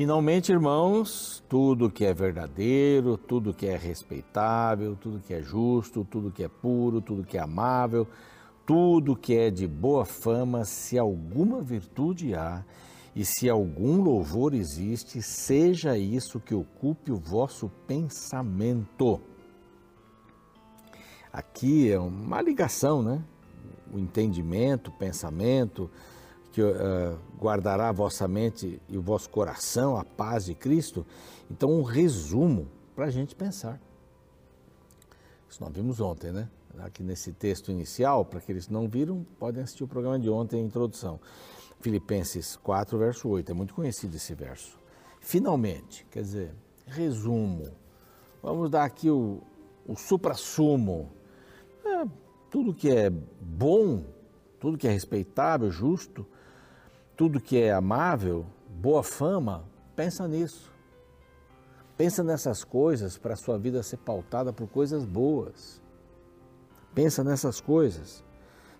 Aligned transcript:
Finalmente, 0.00 0.50
irmãos, 0.50 1.44
tudo 1.46 1.90
que 1.90 2.06
é 2.06 2.14
verdadeiro, 2.14 3.18
tudo 3.18 3.52
que 3.52 3.66
é 3.66 3.76
respeitável, 3.76 4.96
tudo 4.96 5.20
que 5.20 5.34
é 5.34 5.42
justo, 5.42 6.06
tudo 6.10 6.30
que 6.30 6.42
é 6.42 6.48
puro, 6.48 7.02
tudo 7.02 7.22
que 7.22 7.36
é 7.36 7.40
amável, 7.42 8.08
tudo 8.64 9.14
que 9.14 9.36
é 9.36 9.50
de 9.50 9.68
boa 9.68 10.06
fama, 10.06 10.64
se 10.64 10.98
alguma 10.98 11.60
virtude 11.60 12.34
há 12.34 12.64
e 13.14 13.26
se 13.26 13.46
algum 13.50 14.00
louvor 14.00 14.54
existe, 14.54 15.20
seja 15.20 15.98
isso 15.98 16.40
que 16.40 16.54
ocupe 16.54 17.12
o 17.12 17.18
vosso 17.18 17.70
pensamento. 17.86 19.20
Aqui 21.30 21.92
é 21.92 22.00
uma 22.00 22.40
ligação, 22.40 23.02
né? 23.02 23.22
O 23.92 23.98
entendimento, 23.98 24.88
o 24.88 24.94
pensamento, 24.94 25.90
que 26.52 26.62
uh, 26.62 27.18
guardará 27.38 27.88
a 27.88 27.92
vossa 27.92 28.26
mente 28.26 28.80
e 28.88 28.98
o 28.98 29.02
vosso 29.02 29.30
coração 29.30 29.96
a 29.96 30.04
paz 30.04 30.46
de 30.46 30.54
Cristo. 30.54 31.06
Então, 31.50 31.70
um 31.70 31.82
resumo 31.82 32.68
para 32.94 33.06
a 33.06 33.10
gente 33.10 33.34
pensar. 33.34 33.80
Isso 35.48 35.62
nós 35.62 35.72
vimos 35.72 36.00
ontem, 36.00 36.30
né? 36.32 36.48
Aqui 36.78 37.02
nesse 37.02 37.32
texto 37.32 37.70
inicial, 37.70 38.24
para 38.24 38.38
aqueles 38.38 38.66
que 38.66 38.72
não 38.72 38.88
viram, 38.88 39.26
podem 39.38 39.62
assistir 39.62 39.84
o 39.84 39.88
programa 39.88 40.18
de 40.18 40.30
ontem, 40.30 40.60
a 40.60 40.64
introdução. 40.64 41.20
Filipenses 41.80 42.56
4, 42.56 42.98
verso 42.98 43.28
8, 43.28 43.50
é 43.50 43.54
muito 43.54 43.74
conhecido 43.74 44.16
esse 44.16 44.34
verso. 44.34 44.78
Finalmente, 45.20 46.06
quer 46.10 46.22
dizer, 46.22 46.54
resumo. 46.86 47.70
Vamos 48.42 48.70
dar 48.70 48.84
aqui 48.84 49.10
o, 49.10 49.40
o 49.86 49.96
supra-sumo. 49.96 51.10
É, 51.84 52.04
tudo 52.50 52.74
que 52.74 52.90
é 52.90 53.10
bom, 53.10 54.04
tudo 54.58 54.78
que 54.78 54.86
é 54.86 54.90
respeitável, 54.90 55.70
justo, 55.70 56.26
tudo 57.20 57.38
que 57.38 57.60
é 57.60 57.70
amável, 57.70 58.46
boa 58.66 59.02
fama, 59.02 59.68
pensa 59.94 60.26
nisso. 60.26 60.72
Pensa 61.94 62.24
nessas 62.24 62.64
coisas 62.64 63.18
para 63.18 63.34
a 63.34 63.36
sua 63.36 63.58
vida 63.58 63.82
ser 63.82 63.98
pautada 63.98 64.54
por 64.54 64.66
coisas 64.66 65.04
boas. 65.04 65.82
Pensa 66.94 67.22
nessas 67.22 67.60
coisas. 67.60 68.24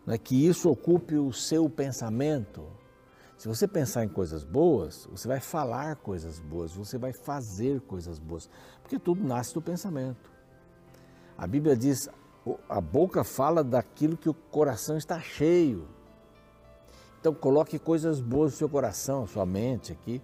Não 0.06 0.14
é 0.14 0.16
que 0.16 0.46
isso 0.46 0.70
ocupe 0.70 1.16
o 1.16 1.30
seu 1.34 1.68
pensamento. 1.68 2.66
Se 3.36 3.46
você 3.46 3.68
pensar 3.68 4.04
em 4.04 4.08
coisas 4.08 4.42
boas, 4.42 5.06
você 5.12 5.28
vai 5.28 5.38
falar 5.38 5.96
coisas 5.96 6.40
boas, 6.40 6.72
você 6.72 6.96
vai 6.96 7.12
fazer 7.12 7.82
coisas 7.82 8.18
boas, 8.18 8.48
porque 8.80 8.98
tudo 8.98 9.22
nasce 9.22 9.52
do 9.52 9.60
pensamento. 9.60 10.32
A 11.36 11.46
Bíblia 11.46 11.76
diz: 11.76 12.08
a 12.66 12.80
boca 12.80 13.22
fala 13.22 13.62
daquilo 13.62 14.16
que 14.16 14.30
o 14.30 14.34
coração 14.34 14.96
está 14.96 15.20
cheio. 15.20 15.99
Então 17.20 17.34
coloque 17.34 17.78
coisas 17.78 18.18
boas 18.18 18.52
no 18.52 18.58
seu 18.58 18.68
coração, 18.68 19.26
sua 19.26 19.44
mente 19.44 19.92
aqui, 19.92 20.22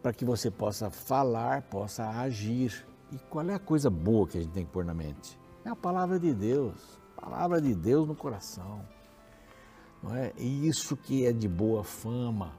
para 0.00 0.12
que 0.12 0.24
você 0.24 0.50
possa 0.50 0.88
falar, 0.88 1.62
possa 1.62 2.08
agir. 2.08 2.86
E 3.10 3.18
qual 3.28 3.48
é 3.50 3.54
a 3.54 3.58
coisa 3.58 3.90
boa 3.90 4.26
que 4.26 4.38
a 4.38 4.40
gente 4.40 4.52
tem 4.52 4.64
que 4.64 4.70
pôr 4.70 4.84
na 4.84 4.94
mente? 4.94 5.36
É 5.64 5.68
a 5.68 5.76
palavra 5.76 6.18
de 6.18 6.32
Deus, 6.32 6.74
palavra 7.20 7.60
de 7.60 7.74
Deus 7.74 8.06
no 8.06 8.14
coração. 8.14 8.80
Não 10.00 10.14
é? 10.14 10.32
E 10.38 10.68
isso 10.68 10.96
que 10.96 11.26
é 11.26 11.32
de 11.32 11.48
boa 11.48 11.82
fama. 11.82 12.52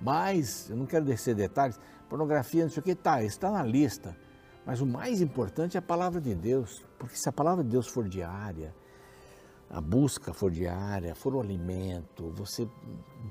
Mas, 0.00 0.70
eu 0.70 0.76
não 0.76 0.86
quero 0.86 1.04
descer 1.04 1.34
detalhes, 1.34 1.78
pornografia, 2.08 2.62
não 2.62 2.70
sei 2.70 2.80
o 2.80 2.84
que, 2.84 2.94
tá, 2.94 3.22
está 3.22 3.50
na 3.50 3.64
lista. 3.64 4.16
Mas 4.64 4.80
o 4.80 4.86
mais 4.86 5.20
importante 5.20 5.76
é 5.76 5.80
a 5.80 5.82
palavra 5.82 6.20
de 6.20 6.34
Deus, 6.34 6.84
porque 6.98 7.16
se 7.16 7.28
a 7.28 7.32
palavra 7.32 7.64
de 7.64 7.70
Deus 7.70 7.86
for 7.86 8.08
diária, 8.08 8.74
a 9.68 9.80
busca 9.80 10.32
for 10.32 10.50
diária, 10.50 11.14
for 11.14 11.34
o 11.34 11.40
alimento, 11.40 12.30
você 12.30 12.68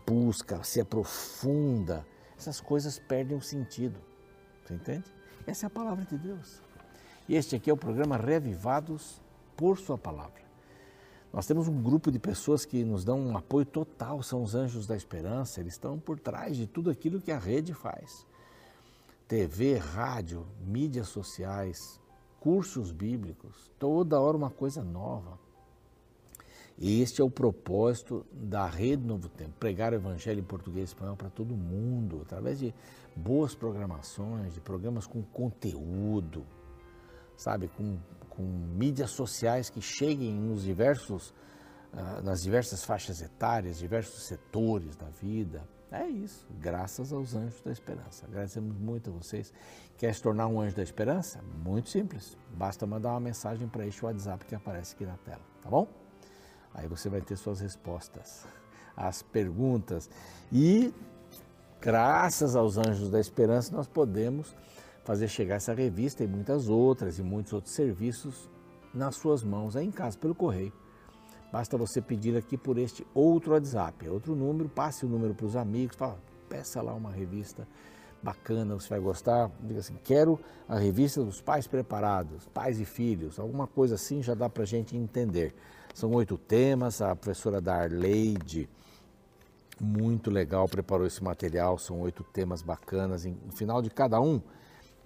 busca, 0.05 0.63
se 0.63 0.81
aprofunda, 0.81 2.05
essas 2.37 2.59
coisas 2.59 2.99
perdem 2.99 3.37
o 3.37 3.41
sentido. 3.41 3.99
Você 4.63 4.73
entende? 4.73 5.05
Essa 5.47 5.65
é 5.65 5.67
a 5.67 5.69
palavra 5.69 6.03
de 6.05 6.17
Deus. 6.17 6.61
E 7.27 7.35
este 7.35 7.55
aqui 7.55 7.69
é 7.69 7.73
o 7.73 7.77
programa 7.77 8.17
Revivados 8.17 9.21
por 9.55 9.77
Sua 9.77 9.97
Palavra. 9.97 10.43
Nós 11.31 11.45
temos 11.45 11.67
um 11.67 11.81
grupo 11.81 12.11
de 12.11 12.19
pessoas 12.19 12.65
que 12.65 12.83
nos 12.83 13.03
dão 13.03 13.19
um 13.19 13.37
apoio 13.37 13.65
total, 13.65 14.23
são 14.23 14.41
os 14.41 14.55
anjos 14.55 14.87
da 14.87 14.95
esperança, 14.95 15.59
eles 15.59 15.73
estão 15.73 15.99
por 15.99 16.19
trás 16.19 16.55
de 16.55 16.65
tudo 16.65 16.89
aquilo 16.89 17.19
que 17.19 17.31
a 17.31 17.37
rede 17.37 17.73
faz. 17.73 18.25
TV, 19.27 19.77
rádio, 19.77 20.45
mídias 20.61 21.07
sociais, 21.07 21.99
cursos 22.39 22.91
bíblicos, 22.91 23.71
toda 23.79 24.19
hora 24.19 24.37
uma 24.37 24.49
coisa 24.49 24.83
nova. 24.83 25.44
Este 26.77 27.21
é 27.21 27.23
o 27.23 27.29
propósito 27.29 28.25
da 28.33 28.67
Rede 28.67 29.05
Novo 29.05 29.29
Tempo, 29.29 29.53
pregar 29.57 29.93
o 29.93 29.95
Evangelho 29.95 30.41
em 30.41 30.43
português 30.43 30.89
e 30.89 30.93
espanhol 30.93 31.15
para 31.15 31.29
todo 31.29 31.55
mundo, 31.55 32.21
através 32.21 32.59
de 32.59 32.75
boas 33.15 33.55
programações, 33.55 34.53
de 34.53 34.59
programas 34.59 35.07
com 35.07 35.23
conteúdo, 35.23 36.45
sabe, 37.37 37.69
com, 37.69 37.97
com 38.29 38.43
mídias 38.43 39.11
sociais 39.11 39.69
que 39.69 39.81
cheguem 39.81 40.33
nos 40.33 40.63
diversos, 40.63 41.29
uh, 41.93 42.21
nas 42.21 42.41
diversas 42.41 42.83
faixas 42.83 43.21
etárias, 43.21 43.77
diversos 43.77 44.27
setores 44.27 44.97
da 44.97 45.07
vida. 45.07 45.63
É 45.89 46.05
isso, 46.05 46.45
graças 46.59 47.13
aos 47.13 47.35
anjos 47.35 47.61
da 47.61 47.71
esperança. 47.71 48.25
Agradecemos 48.25 48.77
muito 48.77 49.09
a 49.11 49.13
vocês. 49.13 49.53
Quer 49.97 50.13
se 50.13 50.21
tornar 50.21 50.47
um 50.47 50.59
anjo 50.59 50.75
da 50.75 50.83
esperança? 50.83 51.41
Muito 51.41 51.89
simples. 51.89 52.37
Basta 52.51 52.85
mandar 52.85 53.11
uma 53.11 53.21
mensagem 53.21 53.65
para 53.69 53.87
este 53.87 54.03
WhatsApp 54.03 54.43
que 54.43 54.55
aparece 54.55 54.93
aqui 54.93 55.05
na 55.05 55.15
tela, 55.19 55.41
tá 55.61 55.69
bom? 55.69 56.04
Aí 56.75 56.87
você 56.87 57.09
vai 57.09 57.21
ter 57.21 57.35
suas 57.35 57.59
respostas 57.59 58.45
às 58.95 59.23
perguntas. 59.23 60.09
E, 60.51 60.93
graças 61.81 62.55
aos 62.55 62.77
Anjos 62.77 63.09
da 63.09 63.19
Esperança, 63.19 63.75
nós 63.75 63.87
podemos 63.87 64.55
fazer 65.03 65.27
chegar 65.27 65.55
essa 65.55 65.73
revista 65.73 66.23
e 66.23 66.27
muitas 66.27 66.67
outras 66.67 67.17
e 67.17 67.23
muitos 67.23 67.53
outros 67.53 67.73
serviços 67.73 68.49
nas 68.93 69.15
suas 69.15 69.43
mãos 69.43 69.75
aí 69.75 69.85
em 69.85 69.91
casa, 69.91 70.17
pelo 70.17 70.35
correio. 70.35 70.73
Basta 71.51 71.77
você 71.77 72.01
pedir 72.01 72.35
aqui 72.35 72.57
por 72.57 72.77
este 72.77 73.05
outro 73.13 73.53
WhatsApp, 73.53 74.09
outro 74.09 74.35
número, 74.35 74.67
passe 74.67 75.05
o 75.05 75.09
número 75.09 75.33
para 75.33 75.45
os 75.45 75.55
amigos, 75.55 75.95
fala, 75.95 76.19
peça 76.49 76.81
lá 76.81 76.93
uma 76.93 77.11
revista 77.11 77.67
bacana, 78.21 78.73
você 78.73 78.89
vai 78.89 78.99
gostar. 78.99 79.51
Diga 79.61 79.79
assim, 79.79 79.95
quero 80.03 80.39
a 80.67 80.77
revista 80.77 81.23
dos 81.23 81.41
pais 81.41 81.67
preparados, 81.67 82.47
pais 82.47 82.79
e 82.79 82.85
filhos, 82.85 83.39
alguma 83.39 83.67
coisa 83.67 83.95
assim 83.95 84.21
já 84.21 84.33
dá 84.33 84.49
para 84.49 84.63
a 84.63 84.65
gente 84.65 84.97
entender. 84.97 85.55
São 85.95 86.11
oito 86.11 86.37
temas, 86.37 87.01
a 87.01 87.15
professora 87.15 87.61
Darleide, 87.61 88.67
muito 89.79 90.29
legal, 90.29 90.67
preparou 90.67 91.07
esse 91.07 91.23
material, 91.23 91.77
são 91.77 92.01
oito 92.01 92.21
temas 92.21 92.61
bacanas. 92.61 93.23
No 93.23 93.53
final 93.53 93.81
de 93.81 93.89
cada 93.89 94.19
um 94.19 94.41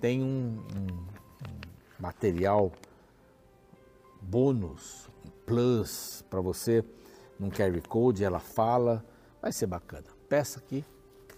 tem 0.02 0.24
um, 0.24 0.58
um, 0.76 0.92
um 0.92 1.62
material 2.00 2.72
bônus, 4.20 5.08
plus 5.46 6.26
para 6.28 6.42
você, 6.42 6.84
num 7.40 7.52
carry 7.52 7.82
code, 7.82 8.24
ela 8.24 8.40
fala, 8.40 9.06
vai 9.40 9.52
ser 9.52 9.68
bacana. 9.68 10.06
Peça 10.28 10.58
aqui, 10.58 10.84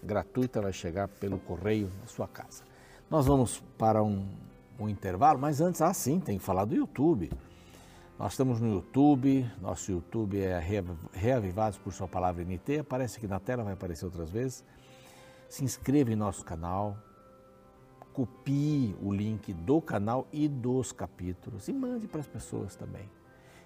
gratuita, 0.02 0.62
vai 0.62 0.72
chegar 0.72 1.08
pelo 1.08 1.38
correio 1.38 1.90
na 2.00 2.06
sua 2.06 2.26
casa. 2.26 2.62
Nós 3.10 3.26
vamos 3.26 3.62
para 3.76 4.02
um, 4.02 4.26
um 4.80 4.88
intervalo, 4.88 5.38
mas 5.38 5.60
antes, 5.60 5.82
ah 5.82 5.92
sim, 5.92 6.18
tem 6.18 6.38
que 6.38 6.44
falar 6.44 6.64
do 6.64 6.74
YouTube. 6.74 7.30
Nós 8.18 8.34
estamos 8.34 8.60
no 8.60 8.70
YouTube, 8.70 9.50
nosso 9.60 9.90
YouTube 9.90 10.38
é 10.38 10.58
Reavivados 11.12 11.78
por 11.78 11.92
Sua 11.92 12.06
Palavra 12.06 12.44
NT, 12.44 12.80
aparece 12.80 13.16
aqui 13.16 13.26
na 13.26 13.40
tela, 13.40 13.64
vai 13.64 13.72
aparecer 13.72 14.04
outras 14.04 14.30
vezes. 14.30 14.64
Se 15.48 15.64
inscreva 15.64 16.12
em 16.12 16.16
nosso 16.16 16.44
canal, 16.44 16.96
copie 18.12 18.94
o 19.02 19.12
link 19.12 19.52
do 19.54 19.80
canal 19.80 20.28
e 20.30 20.46
dos 20.46 20.92
capítulos 20.92 21.68
e 21.68 21.72
mande 21.72 22.06
para 22.06 22.20
as 22.20 22.28
pessoas 22.28 22.76
também. 22.76 23.10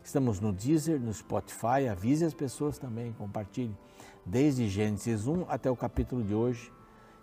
Estamos 0.02 0.40
no 0.40 0.52
Deezer, 0.52 1.00
no 1.00 1.12
Spotify, 1.12 1.88
avise 1.90 2.25
as 2.25 2.32
pessoas 2.32 2.78
também, 2.78 3.12
compartilhe. 3.12 3.76
Desde 4.25 4.69
Gênesis 4.69 5.26
1 5.26 5.46
até 5.49 5.70
o 5.70 5.76
capítulo 5.76 6.22
de 6.22 6.32
hoje, 6.32 6.72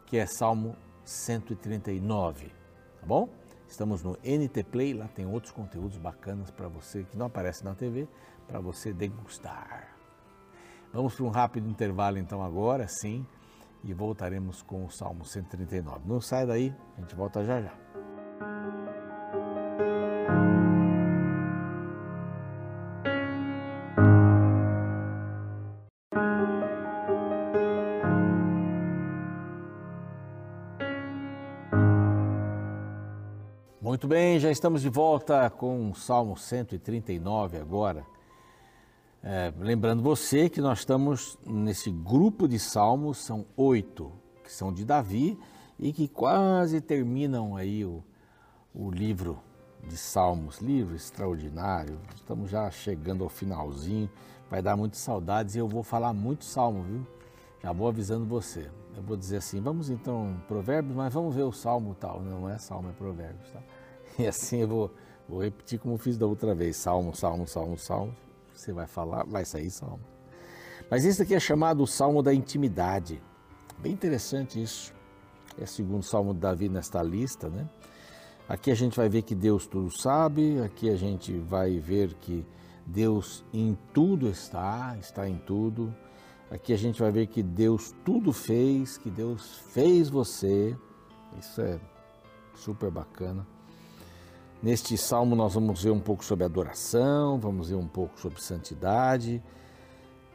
que 0.05 0.17
é 0.17 0.25
Salmo 0.25 0.75
139, 1.05 2.47
tá 2.47 3.07
bom? 3.07 3.29
Estamos 3.73 4.03
no 4.03 4.11
NT 4.23 4.65
Play, 4.65 4.93
lá 4.93 5.07
tem 5.07 5.25
outros 5.25 5.51
conteúdos 5.51 5.97
bacanas 5.97 6.51
para 6.51 6.67
você 6.67 7.03
que 7.05 7.17
não 7.17 7.25
aparece 7.25 7.65
na 7.65 7.73
TV, 7.73 8.07
para 8.47 8.59
você 8.59 8.93
degustar. 8.93 9.97
Vamos 10.93 11.15
para 11.15 11.25
um 11.25 11.29
rápido 11.29 11.67
intervalo 11.67 12.19
então 12.19 12.43
agora, 12.43 12.85
sim, 12.87 13.25
e 13.83 13.91
voltaremos 13.91 14.61
com 14.61 14.85
o 14.85 14.91
Salmo 14.91 15.25
139. 15.25 16.07
Não 16.07 16.21
sai 16.21 16.45
daí, 16.45 16.71
a 16.95 17.01
gente 17.01 17.15
volta 17.15 17.43
já 17.43 17.63
já. 17.63 17.82
Muito 33.93 34.07
bem, 34.07 34.39
já 34.39 34.49
estamos 34.49 34.81
de 34.81 34.89
volta 34.89 35.51
com 35.51 35.91
o 35.91 35.93
Salmo 35.93 36.35
139 36.35 37.59
agora. 37.59 38.03
É, 39.23 39.53
lembrando 39.59 40.01
você 40.01 40.49
que 40.49 40.59
nós 40.59 40.79
estamos 40.79 41.37
nesse 41.45 41.91
grupo 41.91 42.47
de 42.47 42.57
salmos, 42.57 43.19
são 43.19 43.45
oito 43.55 44.11
que 44.43 44.51
são 44.51 44.73
de 44.73 44.83
Davi 44.83 45.37
e 45.77 45.93
que 45.93 46.07
quase 46.07 46.81
terminam 46.81 47.55
aí 47.55 47.85
o, 47.85 48.03
o 48.73 48.89
livro 48.89 49.37
de 49.87 49.95
Salmos, 49.95 50.57
livro 50.57 50.95
extraordinário. 50.95 51.99
Estamos 52.15 52.49
já 52.49 52.71
chegando 52.71 53.23
ao 53.23 53.29
finalzinho, 53.29 54.09
vai 54.49 54.59
dar 54.59 54.75
muitas 54.75 55.01
saudades 55.01 55.53
e 55.53 55.59
eu 55.59 55.67
vou 55.67 55.83
falar 55.83 56.13
muito 56.13 56.45
Salmo, 56.45 56.81
viu? 56.81 57.07
Já 57.61 57.71
vou 57.71 57.87
avisando 57.87 58.25
você. 58.25 58.71
Eu 58.97 59.03
vou 59.03 59.15
dizer 59.15 59.37
assim, 59.37 59.61
vamos 59.61 59.91
então 59.91 60.35
Provérbios, 60.47 60.95
mas 60.95 61.13
vamos 61.13 61.35
ver 61.35 61.43
o 61.43 61.51
Salmo 61.51 61.93
tal. 61.93 62.23
Não 62.23 62.49
é 62.49 62.57
Salmo, 62.57 62.89
é 62.89 62.93
Provérbios, 62.93 63.51
tá? 63.51 63.61
E 64.19 64.27
assim 64.27 64.61
eu 64.61 64.67
vou, 64.67 64.93
vou 65.27 65.41
repetir 65.41 65.79
como 65.79 65.97
fiz 65.97 66.17
da 66.17 66.25
outra 66.25 66.53
vez, 66.53 66.77
Salmo, 66.77 67.15
Salmo, 67.15 67.47
Salmo, 67.47 67.77
Salmo. 67.77 68.15
Você 68.53 68.71
vai 68.71 68.87
falar, 68.87 69.25
vai 69.25 69.45
sair 69.45 69.69
Salmo. 69.69 70.01
Mas 70.89 71.05
esse 71.05 71.21
aqui 71.21 71.33
é 71.33 71.39
chamado 71.39 71.83
o 71.83 71.87
Salmo 71.87 72.21
da 72.21 72.33
Intimidade. 72.33 73.21
Bem 73.79 73.91
interessante 73.91 74.61
isso. 74.61 74.93
É 75.59 75.63
o 75.63 75.67
segundo 75.67 76.03
Salmo 76.03 76.33
de 76.33 76.39
Davi 76.39 76.69
nesta 76.69 77.01
lista, 77.01 77.49
né? 77.49 77.67
Aqui 78.47 78.71
a 78.71 78.75
gente 78.75 78.97
vai 78.97 79.07
ver 79.07 79.21
que 79.21 79.33
Deus 79.33 79.65
tudo 79.65 79.89
sabe, 79.89 80.61
aqui 80.61 80.89
a 80.89 80.95
gente 80.95 81.33
vai 81.39 81.79
ver 81.79 82.13
que 82.15 82.45
Deus 82.85 83.43
em 83.53 83.77
tudo 83.93 84.27
está, 84.27 84.97
está 84.99 85.27
em 85.27 85.37
tudo. 85.37 85.95
Aqui 86.51 86.73
a 86.73 86.77
gente 86.77 87.01
vai 87.01 87.11
ver 87.11 87.27
que 87.27 87.41
Deus 87.41 87.95
tudo 88.03 88.33
fez, 88.33 88.97
que 88.97 89.09
Deus 89.09 89.57
fez 89.69 90.09
você. 90.09 90.77
Isso 91.39 91.61
é 91.61 91.79
super 92.53 92.91
bacana. 92.91 93.47
Neste 94.63 94.97
salmo 94.97 95.35
nós 95.35 95.55
vamos 95.55 95.83
ver 95.83 95.91
um 95.91 95.99
pouco 95.99 96.23
sobre 96.23 96.45
adoração, 96.45 97.37
vamos 97.37 97.67
ver 97.67 97.75
um 97.75 97.85
pouco 97.85 98.17
sobre 98.17 98.41
santidade, 98.41 99.43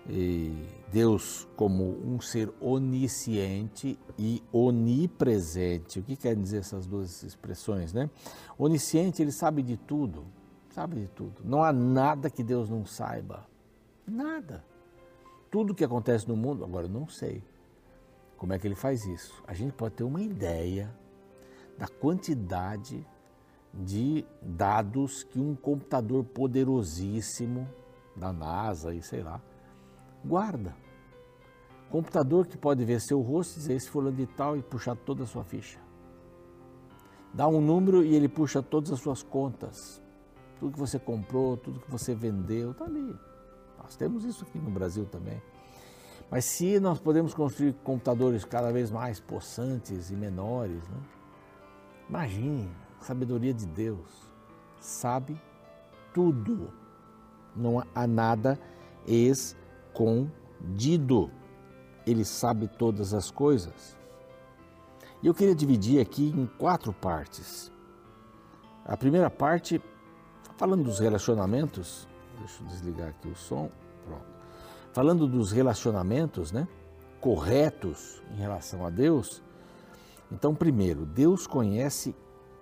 e 0.07 0.67
Deus 0.93 1.49
como 1.57 1.99
um 2.07 2.21
ser 2.21 2.53
onisciente 2.61 3.99
e 4.19 4.43
onipresente. 4.53 6.01
O 6.01 6.03
que 6.03 6.15
quer 6.15 6.37
dizer 6.37 6.59
essas 6.59 6.87
duas 6.87 7.23
expressões, 7.23 7.95
né? 7.95 8.11
Onisciente, 8.59 9.23
ele 9.23 9.33
sabe 9.33 9.63
de 9.63 9.79
tudo, 9.79 10.27
sabe 10.75 11.01
de 11.01 11.09
tudo. 11.09 11.41
Não 11.43 11.65
há 11.65 11.73
nada 11.73 12.29
que 12.29 12.45
Deus 12.45 12.69
não 12.69 12.85
saiba. 12.85 13.47
Nada. 14.07 14.63
Tudo 15.51 15.75
que 15.75 15.85
acontece 15.85 16.29
no 16.29 16.37
mundo, 16.37 16.65
agora 16.65 16.85
eu 16.85 16.91
não 16.91 17.09
sei 17.09 17.43
como 18.37 18.53
é 18.53 18.59
que 18.59 18.69
ele 18.69 18.75
faz 18.75 19.07
isso. 19.07 19.43
A 19.47 19.55
gente 19.55 19.73
pode 19.73 19.95
ter 19.95 20.05
uma 20.05 20.21
ideia 20.21 20.95
da 21.79 21.89
quantidade 21.89 23.07
de 23.79 24.25
dados 24.43 25.23
que 25.23 25.41
um 25.41 25.55
computador 25.55 26.25
poderosíssimo 26.25 27.69
da 28.17 28.33
NASA 28.33 28.93
e 28.93 29.03
sei 29.03 29.23
lá, 29.23 29.41
guarda. 30.25 30.75
Computador 31.91 32.47
que 32.47 32.59
pode 32.59 32.85
ver 32.85 33.01
seu 33.01 33.21
rosto 33.21 33.53
e 33.53 33.61
dizer 33.61 33.75
esse 33.75 33.89
fulano 33.89 34.17
de 34.17 34.27
tal 34.27 34.57
e 34.57 34.63
puxar 34.63 34.97
toda 34.97 35.23
a 35.23 35.27
sua 35.27 35.45
ficha. 35.45 35.79
Dá 37.33 37.47
um 37.47 37.61
número 37.61 38.03
e 38.03 38.15
ele 38.15 38.29
puxa 38.29 38.63
todas 38.63 38.91
as 38.91 39.01
suas 39.01 39.23
contas. 39.23 40.03
Tudo 40.59 40.73
que 40.73 40.79
você 40.79 40.99
comprou, 40.99 41.57
tudo 41.57 41.81
que 41.81 41.91
você 41.91 42.15
vendeu, 42.15 42.73
está 42.73 42.85
ali. 42.85 43.15
Nós 43.79 43.97
temos 43.97 44.25
isso 44.25 44.45
aqui 44.45 44.59
no 44.59 44.71
Brasil 44.71 45.07
também. 45.07 45.41
Mas 46.31 46.45
se 46.45 46.79
nós 46.81 46.99
podemos 46.99 47.33
construir 47.33 47.73
computadores 47.85 48.45
cada 48.45 48.71
vez 48.71 48.91
mais 48.91 49.21
possantes 49.21 50.11
e 50.11 50.15
menores, 50.15 50.87
né? 50.89 51.01
imagine 52.09 52.69
a 53.01 53.05
sabedoria 53.05 53.55
de 53.55 53.67
Deus. 53.67 54.09
Sabe 54.81 55.41
tudo. 56.13 56.73
Não 57.55 57.83
há 57.95 58.07
nada 58.07 58.59
escondido. 59.07 60.31
Ele 62.07 62.25
sabe 62.25 62.69
todas 62.69 63.13
as 63.13 63.31
coisas. 63.31 63.97
E 65.23 65.27
eu 65.27 65.35
queria 65.35 65.55
dividir 65.55 66.01
aqui 66.01 66.29
em 66.29 66.47
quatro 66.47 66.93
partes. 66.93 67.73
A 68.85 68.97
primeira 68.97 69.29
parte, 69.29 69.83
falando 70.57 70.85
dos 70.85 71.01
relacionamentos, 71.01 72.09
deixa 72.39 72.63
eu 72.63 72.69
desligar 72.69 73.09
aqui 73.09 73.29
o 73.29 73.35
som, 73.35 73.71
pronto. 74.05 74.25
Falando 74.93 75.27
dos 75.27 75.53
relacionamentos, 75.53 76.53
né, 76.53 76.67
corretos 77.21 78.23
em 78.33 78.37
relação 78.37 78.87
a 78.87 78.91
Deus. 78.91 79.43
Então, 80.31 80.55
primeiro, 80.55 81.05
Deus 81.05 81.47
conhece 81.47 82.15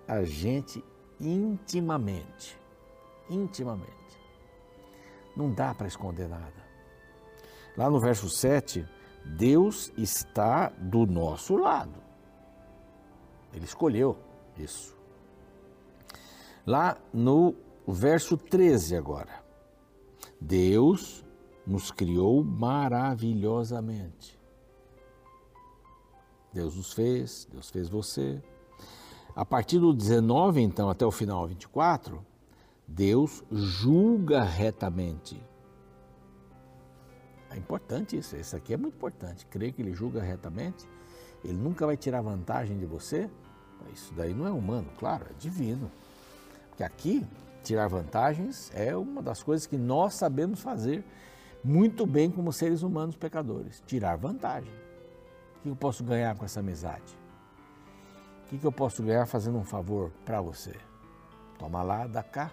a 0.07 0.23
gente 0.23 0.83
intimamente. 1.19 2.57
Intimamente. 3.29 3.91
Não 5.35 5.51
dá 5.51 5.73
para 5.73 5.87
esconder 5.87 6.27
nada. 6.27 6.65
Lá 7.75 7.89
no 7.89 7.99
verso 7.99 8.29
7, 8.29 8.87
Deus 9.23 9.91
está 9.97 10.69
do 10.69 11.05
nosso 11.05 11.55
lado. 11.55 12.01
Ele 13.53 13.65
escolheu 13.65 14.17
isso. 14.57 14.95
Lá 16.65 16.97
no 17.13 17.55
verso 17.87 18.37
13 18.37 18.95
agora. 18.95 19.43
Deus 20.39 21.25
nos 21.65 21.91
criou 21.91 22.43
maravilhosamente. 22.43 24.37
Deus 26.53 26.75
nos 26.75 26.93
fez, 26.93 27.47
Deus 27.51 27.69
fez 27.69 27.89
você. 27.89 28.41
A 29.37 29.45
partir 29.45 29.77
do 29.77 29.93
19, 29.93 30.61
então, 30.61 30.89
até 30.89 31.05
o 31.05 31.11
final 31.11 31.45
24, 31.45 32.25
Deus 32.87 33.43
julga 33.51 34.43
retamente. 34.43 35.39
É 37.51 37.55
importante 37.55 38.17
isso, 38.17 38.35
isso 38.35 38.55
aqui 38.55 38.73
é 38.73 38.77
muito 38.77 38.95
importante. 38.95 39.45
Crer 39.45 39.73
que 39.73 39.83
ele 39.83 39.93
julga 39.93 40.23
retamente, 40.23 40.89
ele 41.45 41.53
nunca 41.53 41.85
vai 41.85 41.95
tirar 41.95 42.21
vantagem 42.21 42.79
de 42.79 42.87
você. 42.87 43.29
Isso 43.93 44.11
daí 44.15 44.33
não 44.33 44.47
é 44.47 44.49
humano, 44.49 44.87
claro, 44.97 45.27
é 45.29 45.33
divino. 45.37 45.91
Porque 46.69 46.81
aqui, 46.81 47.23
tirar 47.63 47.87
vantagens 47.87 48.71
é 48.73 48.97
uma 48.97 49.21
das 49.21 49.43
coisas 49.43 49.67
que 49.67 49.77
nós 49.77 50.15
sabemos 50.15 50.61
fazer 50.61 51.05
muito 51.63 52.07
bem 52.07 52.31
como 52.31 52.51
seres 52.51 52.81
humanos 52.81 53.15
pecadores. 53.15 53.83
Tirar 53.85 54.15
vantagem. 54.15 54.73
O 55.57 55.61
que 55.61 55.69
eu 55.69 55.75
posso 55.75 56.03
ganhar 56.03 56.35
com 56.35 56.43
essa 56.43 56.59
amizade? 56.59 57.26
O 58.47 58.57
que 58.57 58.63
eu 58.63 58.71
posso 58.71 59.03
ganhar 59.03 59.25
fazendo 59.25 59.57
um 59.57 59.63
favor 59.63 60.09
para 60.23 60.39
você? 60.39 60.73
Toma 61.59 61.83
lá, 61.83 62.07
dá 62.07 62.23
cá. 62.23 62.49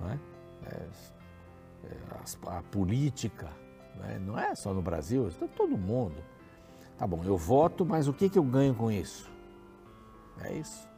Não 0.00 0.10
é? 0.10 0.18
é 0.66 0.88
a, 2.46 2.58
a 2.58 2.62
política, 2.62 3.50
né? 3.96 4.20
não 4.24 4.38
é 4.38 4.54
só 4.54 4.72
no 4.72 4.80
Brasil, 4.80 5.28
é 5.28 5.46
todo 5.48 5.76
mundo. 5.76 6.14
Tá 6.96 7.06
bom, 7.06 7.22
eu 7.24 7.36
voto, 7.36 7.84
mas 7.84 8.06
o 8.06 8.12
que, 8.12 8.28
que 8.28 8.38
eu 8.38 8.44
ganho 8.44 8.74
com 8.74 8.92
isso? 8.92 9.28
É 10.40 10.52
isso. 10.52 10.88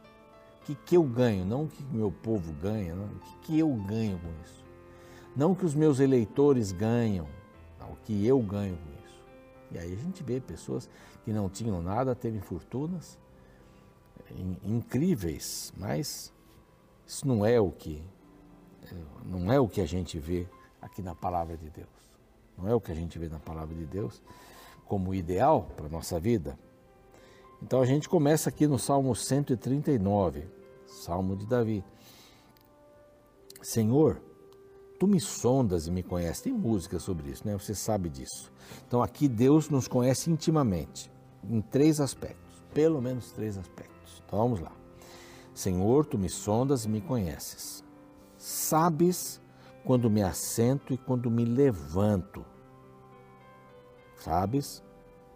O 0.61 0.65
que, 0.65 0.75
que 0.75 0.97
eu 0.97 1.03
ganho? 1.03 1.45
Não 1.45 1.63
o 1.63 1.67
que 1.67 1.83
meu 1.85 2.11
povo 2.11 2.53
ganha, 2.53 2.93
não. 2.93 3.05
o 3.05 3.19
que, 3.19 3.37
que 3.43 3.59
eu 3.59 3.73
ganho 3.73 4.19
com 4.19 4.29
isso? 4.43 4.63
Não 5.35 5.51
o 5.53 5.55
que 5.55 5.65
os 5.65 5.73
meus 5.73 5.99
eleitores 5.99 6.71
ganham, 6.71 7.27
não, 7.79 7.91
o 7.91 7.95
que 8.03 8.25
eu 8.25 8.39
ganho 8.39 8.77
com 8.77 9.05
isso. 9.05 9.23
E 9.71 9.79
aí 9.79 9.93
a 9.93 9.97
gente 9.97 10.23
vê 10.23 10.39
pessoas 10.39 10.89
que 11.27 11.33
não 11.33 11.49
tinham 11.49 11.81
nada, 11.81 12.15
teve 12.15 12.39
fortunas 12.39 13.19
incríveis, 14.63 15.73
mas 15.75 16.33
isso 17.05 17.27
não 17.27 17.45
é 17.45 17.59
o 17.59 17.69
que 17.69 18.01
não 19.25 19.51
é 19.51 19.59
o 19.59 19.67
que 19.67 19.81
a 19.81 19.85
gente 19.85 20.17
vê 20.17 20.47
aqui 20.81 21.01
na 21.01 21.13
palavra 21.13 21.57
de 21.57 21.69
Deus. 21.69 21.89
Não 22.57 22.65
é 22.65 22.73
o 22.73 22.79
que 22.79 22.93
a 22.93 22.95
gente 22.95 23.19
vê 23.19 23.27
na 23.27 23.39
palavra 23.39 23.75
de 23.75 23.85
Deus 23.85 24.23
como 24.85 25.13
ideal 25.13 25.69
para 25.75 25.87
a 25.87 25.89
nossa 25.89 26.17
vida. 26.17 26.57
Então 27.61 27.81
a 27.81 27.85
gente 27.85 28.07
começa 28.07 28.47
aqui 28.47 28.65
no 28.65 28.79
Salmo 28.79 29.13
139, 29.13 30.47
Salmo 30.85 31.35
de 31.35 31.45
Davi. 31.45 31.83
Senhor, 33.61 34.21
tu 34.97 35.07
me 35.07 35.19
sondas 35.19 35.87
e 35.87 35.91
me 35.91 36.03
conheces. 36.03 36.43
Tem 36.43 36.53
música 36.53 36.99
sobre 36.99 37.31
isso, 37.31 37.45
né? 37.45 37.51
Você 37.57 37.75
sabe 37.75 38.07
disso. 38.07 38.49
Então 38.87 39.03
aqui 39.03 39.27
Deus 39.27 39.69
nos 39.69 39.89
conhece 39.89 40.31
intimamente, 40.31 41.11
em 41.49 41.61
três 41.61 41.99
aspectos, 41.99 42.63
pelo 42.73 43.01
menos 43.01 43.31
três 43.31 43.57
aspectos. 43.57 44.23
Então 44.25 44.39
vamos 44.39 44.59
lá. 44.59 44.71
Senhor, 45.53 46.05
tu 46.05 46.17
me 46.17 46.29
sondas 46.29 46.85
e 46.85 46.89
me 46.89 47.01
conheces. 47.01 47.83
Sabes 48.37 49.41
quando 49.83 50.09
me 50.09 50.21
assento 50.21 50.93
e 50.93 50.97
quando 50.97 51.31
me 51.31 51.45
levanto. 51.45 52.45
Sabes? 54.17 54.83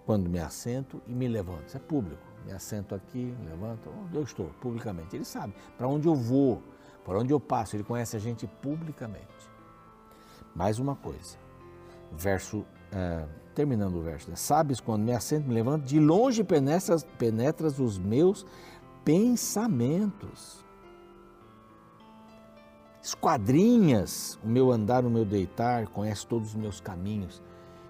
Quando 0.06 0.30
me 0.30 0.40
assento 0.40 1.02
e 1.08 1.14
me 1.14 1.28
levanto. 1.28 1.68
Isso 1.68 1.78
é 1.78 1.80
público. 1.80 2.22
Me 2.46 2.52
assento 2.52 2.94
aqui, 2.94 3.36
levanto, 3.46 3.90
onde 3.90 4.16
eu 4.16 4.24
estou, 4.24 4.48
publicamente. 4.60 5.16
Ele 5.16 5.26
sabe 5.26 5.54
para 5.78 5.88
onde 5.88 6.08
eu 6.08 6.16
vou, 6.16 6.62
para 7.06 7.18
onde 7.20 7.32
eu 7.32 7.40
passo. 7.40 7.76
Ele 7.76 7.84
conhece 7.84 8.16
a 8.16 8.20
gente 8.20 8.46
publicamente. 8.46 9.50
Mais 10.56 10.80
uma 10.80 10.96
coisa. 10.96 11.38
Verso, 12.12 12.66
é, 12.92 13.26
terminando 13.54 13.96
o 13.96 14.02
verso. 14.02 14.30
Né? 14.30 14.36
Sabes 14.36 14.80
quando 14.80 15.04
me 15.04 15.14
assento, 15.14 15.48
me 15.48 15.54
levanto, 15.54 15.84
de 15.84 16.00
longe 16.00 16.44
penetras, 16.44 17.06
penetras 17.18 17.80
os 17.80 17.98
meus 17.98 18.46
pensamentos 19.04 20.62
esquadrinhas 23.04 24.38
o 24.44 24.48
meu 24.48 24.72
andar, 24.72 25.06
o 25.06 25.10
meu 25.10 25.26
deitar, 25.26 25.88
conhece 25.88 26.26
todos 26.26 26.50
os 26.50 26.56
meus 26.56 26.80
caminhos. 26.80 27.42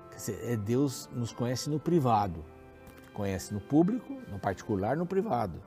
Quer 0.10 0.16
dizer, 0.16 0.40
é 0.44 0.56
Deus 0.56 1.10
nos 1.14 1.32
conhece 1.32 1.70
no 1.70 1.80
privado. 1.80 2.44
conhece 3.14 3.54
no 3.54 3.60
público, 3.60 4.14
no 4.32 4.40
particular, 4.40 4.96
no 4.96 5.06
privado. 5.06 5.62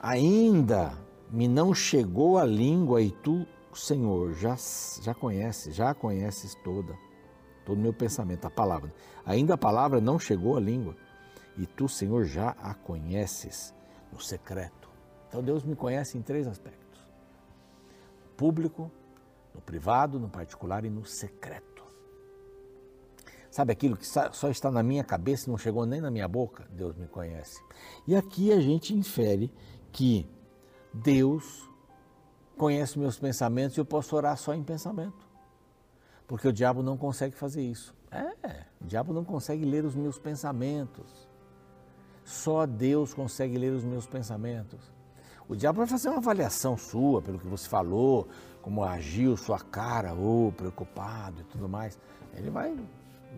Ainda 0.00 0.92
me 1.30 1.48
não 1.48 1.74
chegou 1.74 2.38
a 2.38 2.44
língua 2.44 3.02
e 3.02 3.10
tu, 3.10 3.44
Senhor, 3.74 4.32
já, 4.34 4.56
já 5.02 5.12
conheces, 5.12 5.74
já 5.74 5.92
conheces 5.92 6.54
toda, 6.62 6.96
todo 7.66 7.76
o 7.76 7.82
meu 7.82 7.92
pensamento, 7.92 8.46
a 8.46 8.50
palavra. 8.50 8.94
Ainda 9.26 9.54
a 9.54 9.58
palavra 9.58 10.00
não 10.00 10.18
chegou 10.18 10.56
à 10.56 10.60
língua 10.60 10.96
e 11.58 11.66
tu, 11.66 11.88
Senhor, 11.88 12.24
já 12.24 12.50
a 12.62 12.72
conheces 12.72 13.74
no 14.12 14.20
secreto. 14.20 14.88
Então 15.28 15.42
Deus 15.42 15.64
me 15.64 15.74
conhece 15.74 16.16
em 16.16 16.22
três 16.22 16.46
aspectos: 16.46 17.02
no 18.22 18.30
público, 18.36 18.90
no 19.52 19.60
privado, 19.60 20.18
no 20.20 20.28
particular 20.28 20.84
e 20.84 20.90
no 20.90 21.04
secreto. 21.04 21.84
Sabe 23.50 23.72
aquilo 23.72 23.96
que 23.96 24.06
só 24.06 24.50
está 24.50 24.70
na 24.70 24.82
minha 24.82 25.02
cabeça 25.02 25.50
não 25.50 25.56
chegou 25.56 25.86
nem 25.86 26.00
na 26.00 26.10
minha 26.10 26.28
boca? 26.28 26.68
Deus 26.70 26.94
me 26.94 27.08
conhece. 27.08 27.58
E 28.06 28.14
aqui 28.14 28.52
a 28.52 28.60
gente 28.60 28.94
infere 28.94 29.50
que 29.90 30.28
Deus 30.92 31.68
conhece 32.56 32.98
meus 32.98 33.18
pensamentos 33.18 33.76
e 33.76 33.80
eu 33.80 33.84
posso 33.84 34.14
orar 34.14 34.36
só 34.36 34.54
em 34.54 34.62
pensamento. 34.62 35.25
Porque 36.26 36.48
o 36.48 36.52
diabo 36.52 36.82
não 36.82 36.96
consegue 36.96 37.36
fazer 37.36 37.62
isso. 37.62 37.94
É, 38.10 38.64
o 38.80 38.84
diabo 38.84 39.12
não 39.12 39.24
consegue 39.24 39.64
ler 39.64 39.84
os 39.84 39.94
meus 39.94 40.18
pensamentos. 40.18 41.28
Só 42.24 42.66
Deus 42.66 43.14
consegue 43.14 43.56
ler 43.56 43.72
os 43.72 43.84
meus 43.84 44.06
pensamentos. 44.06 44.92
O 45.48 45.54
diabo 45.54 45.78
vai 45.78 45.86
fazer 45.86 46.08
uma 46.08 46.18
avaliação 46.18 46.76
sua 46.76 47.22
pelo 47.22 47.38
que 47.38 47.46
você 47.46 47.68
falou, 47.68 48.26
como 48.60 48.82
agiu, 48.82 49.36
sua 49.36 49.60
cara, 49.60 50.12
ou 50.12 50.48
oh, 50.48 50.52
preocupado 50.52 51.42
e 51.42 51.44
tudo 51.44 51.68
mais. 51.68 51.98
Ele 52.34 52.50
vai 52.50 52.76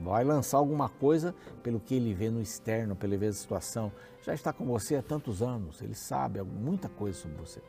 vai 0.03 0.25
lançar 0.25 0.59
alguma 0.59 0.89
coisa 0.89 1.35
pelo 1.63 1.81
que 1.81 1.95
ele 1.95 2.15
vê 2.15 2.31
no 2.31 2.41
externo, 2.41 2.95
pelo 2.95 3.13
que 3.13 3.19
vê 3.19 3.27
a 3.27 3.33
situação. 3.33 3.93
Já 4.23 4.33
está 4.33 4.53
com 4.53 4.65
você 4.65 4.97
há 4.97 5.03
tantos 5.03 5.43
anos, 5.43 5.83
ele 5.83 5.95
sabe 5.95 6.41
muita 6.43 6.89
coisa 6.89 7.19
sobre 7.19 7.37
você. 7.37 7.61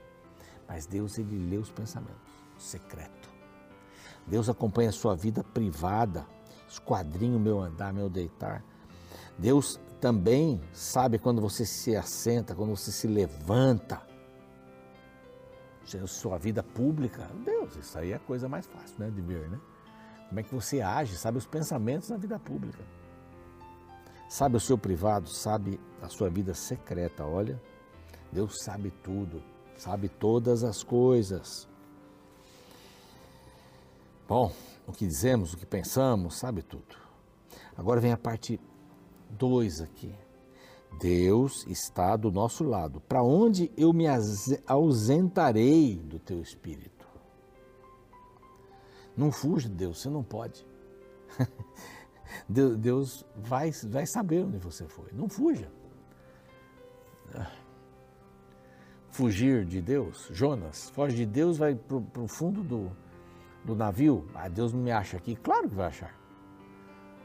Mas 0.67 0.85
Deus, 0.85 1.17
ele 1.17 1.49
lê 1.49 1.57
os 1.57 1.71
pensamentos, 1.71 2.31
secreto. 2.57 3.28
Deus 4.29 4.49
acompanha 4.49 4.89
a 4.89 4.93
sua 4.93 5.15
vida 5.15 5.43
privada, 5.43 6.25
esquadrinha 6.67 7.35
o 7.35 7.39
meu 7.39 7.59
andar, 7.59 7.91
meu 7.93 8.09
deitar. 8.09 8.63
Deus 9.37 9.79
também 9.99 10.61
sabe 10.71 11.17
quando 11.17 11.41
você 11.41 11.65
se 11.65 11.95
assenta, 11.95 12.55
quando 12.55 12.75
você 12.75 12.91
se 12.91 13.07
levanta. 13.07 14.01
Sua 16.05 16.37
vida 16.37 16.61
pública, 16.61 17.27
Deus, 17.43 17.75
isso 17.75 17.97
aí 17.97 18.11
é 18.11 18.15
a 18.15 18.19
coisa 18.19 18.47
mais 18.47 18.67
fácil 18.67 18.95
né, 18.99 19.09
de 19.09 19.21
ver, 19.21 19.49
né? 19.49 19.59
como 20.29 20.39
é 20.39 20.43
que 20.43 20.53
você 20.53 20.79
age, 20.79 21.17
sabe 21.17 21.39
os 21.39 21.47
pensamentos 21.47 22.09
na 22.09 22.17
vida 22.17 22.37
pública. 22.37 22.83
Sabe 24.29 24.57
o 24.57 24.59
seu 24.59 24.77
privado, 24.77 25.27
sabe 25.27 25.79
a 26.03 26.07
sua 26.07 26.29
vida 26.29 26.53
secreta. 26.53 27.25
Olha, 27.25 27.59
Deus 28.31 28.59
sabe 28.61 28.91
tudo, 28.91 29.41
sabe 29.75 30.07
todas 30.07 30.63
as 30.63 30.83
coisas. 30.83 31.67
Bom, 34.29 34.51
o 34.85 34.91
que 34.91 35.07
dizemos, 35.07 35.53
o 35.53 35.57
que 35.57 35.65
pensamos, 35.65 36.35
sabe 36.35 36.61
tudo. 36.61 36.95
Agora 37.75 37.99
vem 37.99 38.11
a 38.11 38.17
parte 38.17 38.61
2 39.31 39.81
aqui. 39.81 40.13
Deus 40.99 41.65
está 41.65 42.15
do 42.15 42.31
nosso 42.31 42.63
lado. 42.63 43.01
Para 43.01 43.23
onde 43.23 43.71
eu 43.75 43.91
me 43.91 44.05
ausentarei 44.67 45.95
do 45.95 46.19
teu 46.19 46.43
espírito? 46.43 47.07
Não 49.17 49.31
fuja 49.31 49.67
de 49.67 49.73
Deus, 49.73 49.99
você 49.99 50.11
não 50.11 50.23
pode. 50.23 50.63
Deus 52.47 53.25
vai, 53.35 53.71
vai 53.71 54.05
saber 54.05 54.45
onde 54.45 54.59
você 54.59 54.87
foi. 54.87 55.11
Não 55.11 55.27
fuja. 55.27 55.71
Fugir 59.09 59.65
de 59.65 59.81
Deus, 59.81 60.29
Jonas, 60.31 60.91
foge 60.91 61.15
de 61.15 61.25
Deus, 61.25 61.57
vai 61.57 61.73
para 61.73 62.21
o 62.21 62.27
fundo 62.27 62.63
do, 62.63 62.91
do 63.63 63.75
navio. 63.75 64.27
Ah, 64.33 64.47
Deus 64.47 64.73
não 64.73 64.81
me 64.81 64.91
acha 64.91 65.17
aqui. 65.17 65.35
Claro 65.35 65.69
que 65.69 65.75
vai 65.75 65.87
achar. 65.87 66.13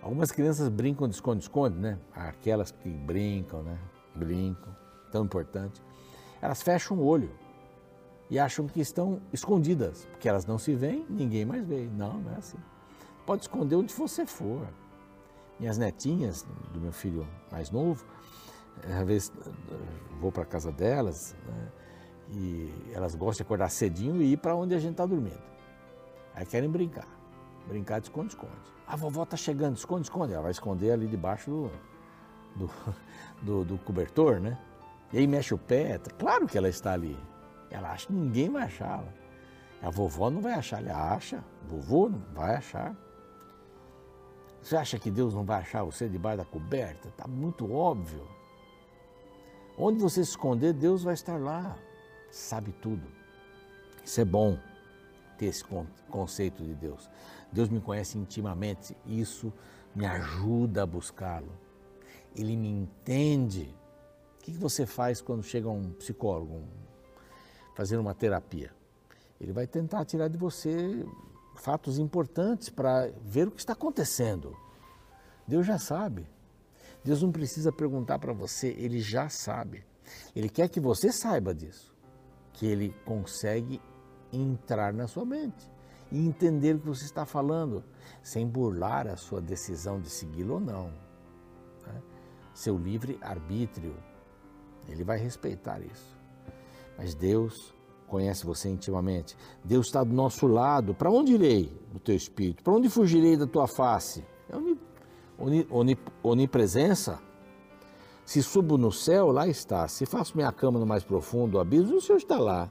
Algumas 0.02 0.30
crianças 0.30 0.68
brincam 0.68 1.08
de 1.08 1.14
esconde-esconde, 1.14 1.78
né? 1.78 1.98
Aquelas 2.14 2.70
que 2.70 2.88
brincam, 2.88 3.62
né? 3.62 3.78
Brincam, 4.14 4.76
tão 5.10 5.24
importante. 5.24 5.82
Elas 6.42 6.62
fecham 6.62 6.98
o 6.98 7.04
olho 7.04 7.30
e 8.28 8.38
acham 8.38 8.66
que 8.66 8.80
estão 8.80 9.20
escondidas, 9.32 10.06
porque 10.10 10.28
elas 10.28 10.44
não 10.44 10.58
se 10.58 10.74
veem, 10.74 11.06
ninguém 11.08 11.44
mais 11.44 11.64
vê. 11.64 11.88
Não, 11.96 12.20
não 12.20 12.32
é 12.32 12.36
assim. 12.36 12.58
Pode 13.24 13.42
esconder 13.42 13.76
onde 13.76 13.94
você 13.94 14.26
for. 14.26 14.68
Minhas 15.58 15.78
netinhas, 15.78 16.44
do 16.72 16.80
meu 16.80 16.92
filho 16.92 17.26
mais 17.50 17.70
novo, 17.70 18.04
às 18.82 19.06
vezes 19.06 19.32
vou 20.20 20.32
para 20.32 20.42
a 20.42 20.46
casa 20.46 20.72
delas 20.72 21.34
né, 21.46 21.68
e 22.32 22.92
elas 22.92 23.14
gostam 23.14 23.38
de 23.38 23.42
acordar 23.42 23.70
cedinho 23.70 24.20
e 24.20 24.32
ir 24.32 24.36
para 24.36 24.54
onde 24.54 24.74
a 24.74 24.78
gente 24.78 24.92
está 24.92 25.06
dormindo. 25.06 25.53
Aí 26.34 26.44
querem 26.44 26.68
brincar. 26.68 27.06
Brincar 27.66 28.00
de 28.00 28.06
esconde-esconde. 28.06 28.52
A 28.86 28.96
vovó 28.96 29.22
está 29.22 29.36
chegando, 29.36 29.76
esconde-esconde. 29.76 30.32
Ela 30.32 30.42
vai 30.42 30.50
esconder 30.50 30.92
ali 30.92 31.06
debaixo 31.06 31.50
do, 31.50 31.70
do, 32.56 32.70
do, 33.42 33.64
do 33.64 33.78
cobertor, 33.78 34.40
né? 34.40 34.58
E 35.12 35.18
aí 35.18 35.26
mexe 35.26 35.54
o 35.54 35.58
pé. 35.58 35.98
Claro 36.18 36.46
que 36.46 36.58
ela 36.58 36.68
está 36.68 36.92
ali. 36.92 37.16
Ela 37.70 37.92
acha 37.92 38.06
que 38.06 38.12
ninguém 38.12 38.50
vai 38.50 38.64
achá-la. 38.64 39.12
A 39.82 39.90
vovó 39.90 40.30
não 40.30 40.40
vai 40.40 40.54
achar, 40.54 40.82
ela 40.82 41.12
acha, 41.12 41.44
vovô 41.68 42.08
não 42.08 42.18
vai 42.32 42.56
achar. 42.56 42.96
Você 44.62 44.76
acha 44.76 44.98
que 44.98 45.10
Deus 45.10 45.34
não 45.34 45.44
vai 45.44 45.60
achar 45.60 45.84
você 45.84 46.08
debaixo 46.08 46.38
da 46.38 46.44
coberta? 46.44 47.08
Está 47.08 47.28
muito 47.28 47.70
óbvio. 47.70 48.26
Onde 49.76 50.00
você 50.00 50.24
se 50.24 50.30
esconder, 50.30 50.72
Deus 50.72 51.02
vai 51.02 51.12
estar 51.12 51.38
lá. 51.38 51.76
Sabe 52.30 52.72
tudo. 52.72 53.06
Isso 54.02 54.20
é 54.20 54.24
bom, 54.24 54.58
ter 55.34 55.46
esse 55.46 55.64
conceito 56.08 56.62
de 56.62 56.74
Deus. 56.74 57.08
Deus 57.52 57.68
me 57.68 57.80
conhece 57.80 58.18
intimamente, 58.18 58.96
isso 59.06 59.52
me 59.94 60.06
ajuda 60.06 60.82
a 60.82 60.86
buscá-lo. 60.86 61.52
Ele 62.34 62.56
me 62.56 62.68
entende. 62.68 63.74
O 64.38 64.42
que 64.44 64.52
você 64.52 64.84
faz 64.84 65.20
quando 65.20 65.42
chega 65.42 65.68
um 65.68 65.90
psicólogo, 65.92 66.54
um 66.54 66.84
fazer 67.74 67.96
uma 67.96 68.14
terapia. 68.14 68.70
Ele 69.40 69.52
vai 69.52 69.66
tentar 69.66 70.04
tirar 70.04 70.28
de 70.28 70.38
você 70.38 71.04
fatos 71.56 71.98
importantes 71.98 72.68
para 72.68 73.10
ver 73.24 73.48
o 73.48 73.50
que 73.50 73.60
está 73.60 73.72
acontecendo. 73.72 74.56
Deus 75.46 75.66
já 75.66 75.78
sabe. 75.78 76.26
Deus 77.04 77.22
não 77.22 77.30
precisa 77.30 77.70
perguntar 77.70 78.18
para 78.18 78.32
você, 78.32 78.68
ele 78.78 78.98
já 78.98 79.28
sabe. 79.28 79.84
Ele 80.34 80.48
quer 80.48 80.68
que 80.68 80.80
você 80.80 81.12
saiba 81.12 81.54
disso, 81.54 81.92
que 82.54 82.64
ele 82.64 82.94
consegue 83.04 83.80
entrar 84.36 84.92
na 84.92 85.06
sua 85.06 85.24
mente 85.24 85.70
e 86.10 86.18
entender 86.18 86.76
o 86.76 86.80
que 86.80 86.86
você 86.86 87.04
está 87.04 87.24
falando, 87.24 87.82
sem 88.22 88.46
burlar 88.46 89.06
a 89.06 89.16
sua 89.16 89.40
decisão 89.40 90.00
de 90.00 90.08
segui-lo 90.08 90.54
ou 90.54 90.60
não. 90.60 90.86
Né? 91.86 92.02
Seu 92.52 92.76
livre 92.78 93.18
arbítrio, 93.20 93.96
ele 94.88 95.02
vai 95.02 95.18
respeitar 95.18 95.80
isso. 95.80 96.16
Mas 96.96 97.14
Deus 97.14 97.74
conhece 98.06 98.46
você 98.46 98.68
intimamente. 98.68 99.36
Deus 99.64 99.86
está 99.86 100.04
do 100.04 100.14
nosso 100.14 100.46
lado. 100.46 100.94
Para 100.94 101.10
onde 101.10 101.32
irei 101.32 101.72
do 101.92 101.98
teu 101.98 102.14
espírito? 102.14 102.62
Para 102.62 102.74
onde 102.74 102.88
fugirei 102.88 103.36
da 103.36 103.46
tua 103.46 103.66
face? 103.66 104.24
É 104.48 104.56
oni, 105.36 105.66
oni, 105.68 105.98
onipresença. 106.22 107.20
Se 108.24 108.42
subo 108.42 108.78
no 108.78 108.92
céu, 108.92 109.32
lá 109.32 109.48
está. 109.48 109.88
Se 109.88 110.06
faço 110.06 110.36
minha 110.36 110.52
cama 110.52 110.78
no 110.78 110.86
mais 110.86 111.02
profundo 111.02 111.58
abismo, 111.58 111.96
o 111.96 112.00
Senhor 112.00 112.18
está 112.18 112.38
lá. 112.38 112.70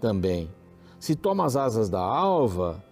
Também. 0.00 0.50
Se 0.98 1.14
tomo 1.14 1.42
as 1.42 1.56
asas 1.56 1.88
da 1.88 2.00
alva, 2.00 2.82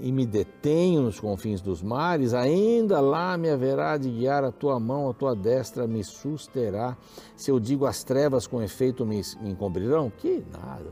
e 0.00 0.12
me 0.12 0.24
detenho 0.24 1.02
nos 1.02 1.18
confins 1.18 1.60
dos 1.60 1.82
mares, 1.82 2.34
ainda 2.34 3.00
lá 3.00 3.36
me 3.36 3.50
haverá 3.50 3.96
de 3.96 4.08
guiar 4.08 4.44
a 4.44 4.52
tua 4.52 4.78
mão, 4.78 5.10
a 5.10 5.14
tua 5.14 5.34
destra 5.34 5.86
me 5.86 6.04
susterá. 6.04 6.96
Se 7.36 7.50
eu 7.50 7.58
digo 7.58 7.86
as 7.86 8.04
trevas 8.04 8.46
com 8.46 8.62
efeito 8.62 9.04
me, 9.04 9.20
me 9.40 9.50
encobrirão, 9.50 10.10
que 10.10 10.44
nada. 10.52 10.90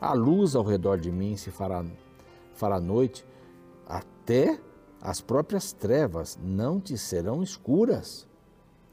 A 0.00 0.12
luz 0.12 0.56
ao 0.56 0.64
redor 0.64 0.98
de 0.98 1.10
mim 1.10 1.36
se 1.36 1.50
fará, 1.50 1.84
fará 2.54 2.80
noite, 2.80 3.24
até 3.86 4.58
as 5.00 5.20
próprias 5.20 5.72
trevas 5.72 6.38
não 6.42 6.80
te 6.80 6.98
serão 6.98 7.42
escuras. 7.42 8.26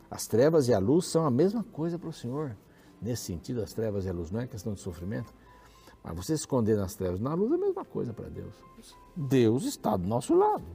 As 0.09 0.27
trevas 0.27 0.67
e 0.67 0.73
a 0.73 0.79
luz 0.79 1.05
são 1.05 1.25
a 1.25 1.31
mesma 1.31 1.63
coisa 1.71 1.97
para 1.97 2.09
o 2.09 2.13
Senhor. 2.13 2.55
Nesse 3.01 3.23
sentido, 3.23 3.61
as 3.61 3.73
trevas 3.73 4.05
e 4.05 4.09
a 4.09 4.13
luz 4.13 4.29
não 4.29 4.41
é 4.41 4.47
questão 4.47 4.73
de 4.73 4.79
sofrimento, 4.79 5.33
mas 6.03 6.15
você 6.15 6.35
se 6.35 6.43
esconder 6.43 6.77
nas 6.77 6.93
trevas, 6.95 7.19
na 7.19 7.33
luz 7.33 7.51
é 7.51 7.55
a 7.55 7.57
mesma 7.57 7.85
coisa 7.85 8.13
para 8.13 8.29
Deus. 8.29 8.53
Deus 9.15 9.65
está 9.65 9.97
do 9.97 10.07
nosso 10.07 10.35
lado. 10.35 10.65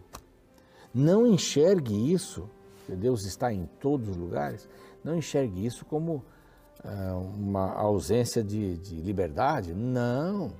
Não 0.92 1.26
enxergue 1.26 2.12
isso, 2.12 2.48
Deus 2.88 3.24
está 3.24 3.52
em 3.52 3.66
todos 3.80 4.08
os 4.08 4.16
lugares, 4.16 4.68
não 5.04 5.16
enxergue 5.16 5.64
isso 5.64 5.84
como 5.84 6.24
ah, 6.82 7.16
uma 7.16 7.72
ausência 7.74 8.42
de, 8.42 8.76
de 8.78 8.96
liberdade. 8.96 9.72
Não. 9.74 10.52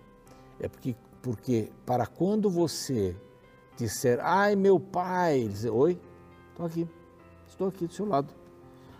É 0.61 0.69
porque, 0.69 0.95
porque 1.23 1.71
para 1.85 2.07
quando 2.07 2.49
você 2.49 3.17
disser, 3.77 4.19
ai 4.23 4.55
meu 4.55 4.79
pai, 4.79 5.49
dizer, 5.49 5.71
oi, 5.71 5.99
Estou 6.57 6.67
aqui. 6.67 6.89
Estou 7.47 7.69
aqui 7.69 7.87
do 7.87 7.93
seu 7.93 8.07
lado. 8.07 8.33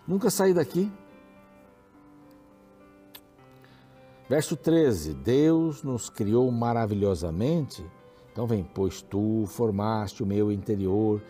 Nunca 0.07 0.29
saí 0.29 0.53
daqui. 0.53 0.93
Verso 4.29 4.57
13: 4.57 5.15
Deus 5.15 5.83
nos 5.83 6.11
criou 6.11 6.51
maravilhosamente. 6.51 7.85
Então 8.33 8.47
vem, 8.47 8.69
pois 8.75 9.01
tu 9.01 9.45
formaste 9.47 10.23
o 10.23 10.27
meu 10.27 10.51
interior, 10.53 11.23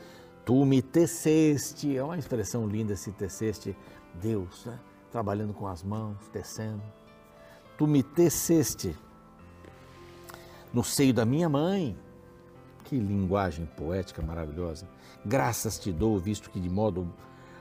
tu 0.45 0.65
me 0.65 0.83
teceste. 0.83 1.97
É 1.97 2.03
uma 2.03 2.19
expressão 2.19 2.67
linda 2.67 2.95
esse 2.95 3.13
teceste. 3.13 3.77
Deus, 4.15 4.65
né? 4.65 4.79
trabalhando 5.13 5.53
com 5.53 5.67
as 5.67 5.83
mãos, 5.83 6.17
tecendo. 6.33 6.83
Tu 7.77 7.87
me 7.87 8.03
teceste 8.03 8.97
no 10.73 10.83
seio 10.83 11.13
da 11.13 11.25
minha 11.25 11.49
mãe. 11.49 11.97
Que 12.85 12.99
linguagem 12.99 13.67
poética 13.77 14.23
maravilhosa. 14.23 14.89
Graças 15.25 15.79
te 15.79 15.93
dou, 15.93 16.19
visto 16.19 16.51
que 16.51 16.61
de 16.61 16.71
modo 16.71 17.13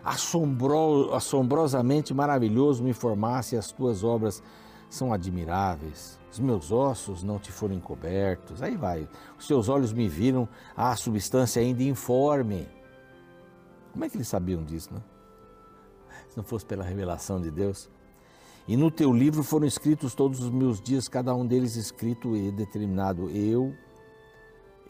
assombro, 0.04 1.13
assombrosamente 1.13 2.13
maravilhoso 2.13 2.84
me 2.84 2.94
formasse 2.94 3.58
as 3.58 3.72
tuas 3.72 4.04
obras 4.04 4.42
são 4.89 5.13
admiráveis. 5.13 6.20
Os 6.32 6.39
meus 6.39 6.72
ossos 6.72 7.24
não 7.24 7.39
te 7.39 7.51
foram 7.51 7.74
encobertos. 7.74 8.62
Aí 8.62 8.75
vai. 8.75 9.08
Os 9.38 9.48
seus 9.48 9.70
olhos 9.70 9.94
me 9.94 10.08
viram 10.08 10.48
a 10.75 10.96
substância 10.96 11.62
ainda 11.62 11.84
informe. 11.84 12.68
Como 13.92 14.04
é 14.04 14.10
que 14.10 14.18
eles 14.18 14.27
sabiam 14.27 14.63
disso, 14.63 14.94
né? 14.94 15.01
Se 16.30 16.36
não 16.36 16.44
fosse 16.44 16.65
pela 16.65 16.84
revelação 16.84 17.39
de 17.39 17.50
Deus. 17.50 17.89
E 18.68 18.75
no 18.75 18.89
teu 18.89 19.13
livro 19.13 19.44
foram 19.44 19.65
escritos 19.65 20.15
todos 20.15 20.42
os 20.42 20.50
meus 20.50 20.82
dias, 20.82 21.08
cada 21.08 21.34
um 21.36 21.46
deles 21.46 21.75
escrito 21.75 22.36
e 22.36 22.51
determinado. 22.51 23.30
Eu, 23.30 23.74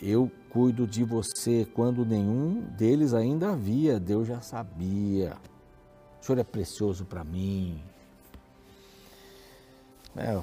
eu 0.02 0.32
cuido 0.50 0.88
de 0.88 1.04
você 1.04 1.68
quando 1.74 2.06
nenhum 2.06 2.62
deles 2.62 3.14
ainda 3.14 3.52
havia. 3.52 4.00
Deus 4.00 4.28
já 4.28 4.42
sabia. 4.42 5.38
O 6.22 6.25
Senhor 6.25 6.40
é 6.40 6.44
precioso 6.44 7.06
para 7.06 7.24
mim. 7.24 7.84
É, 10.16 10.42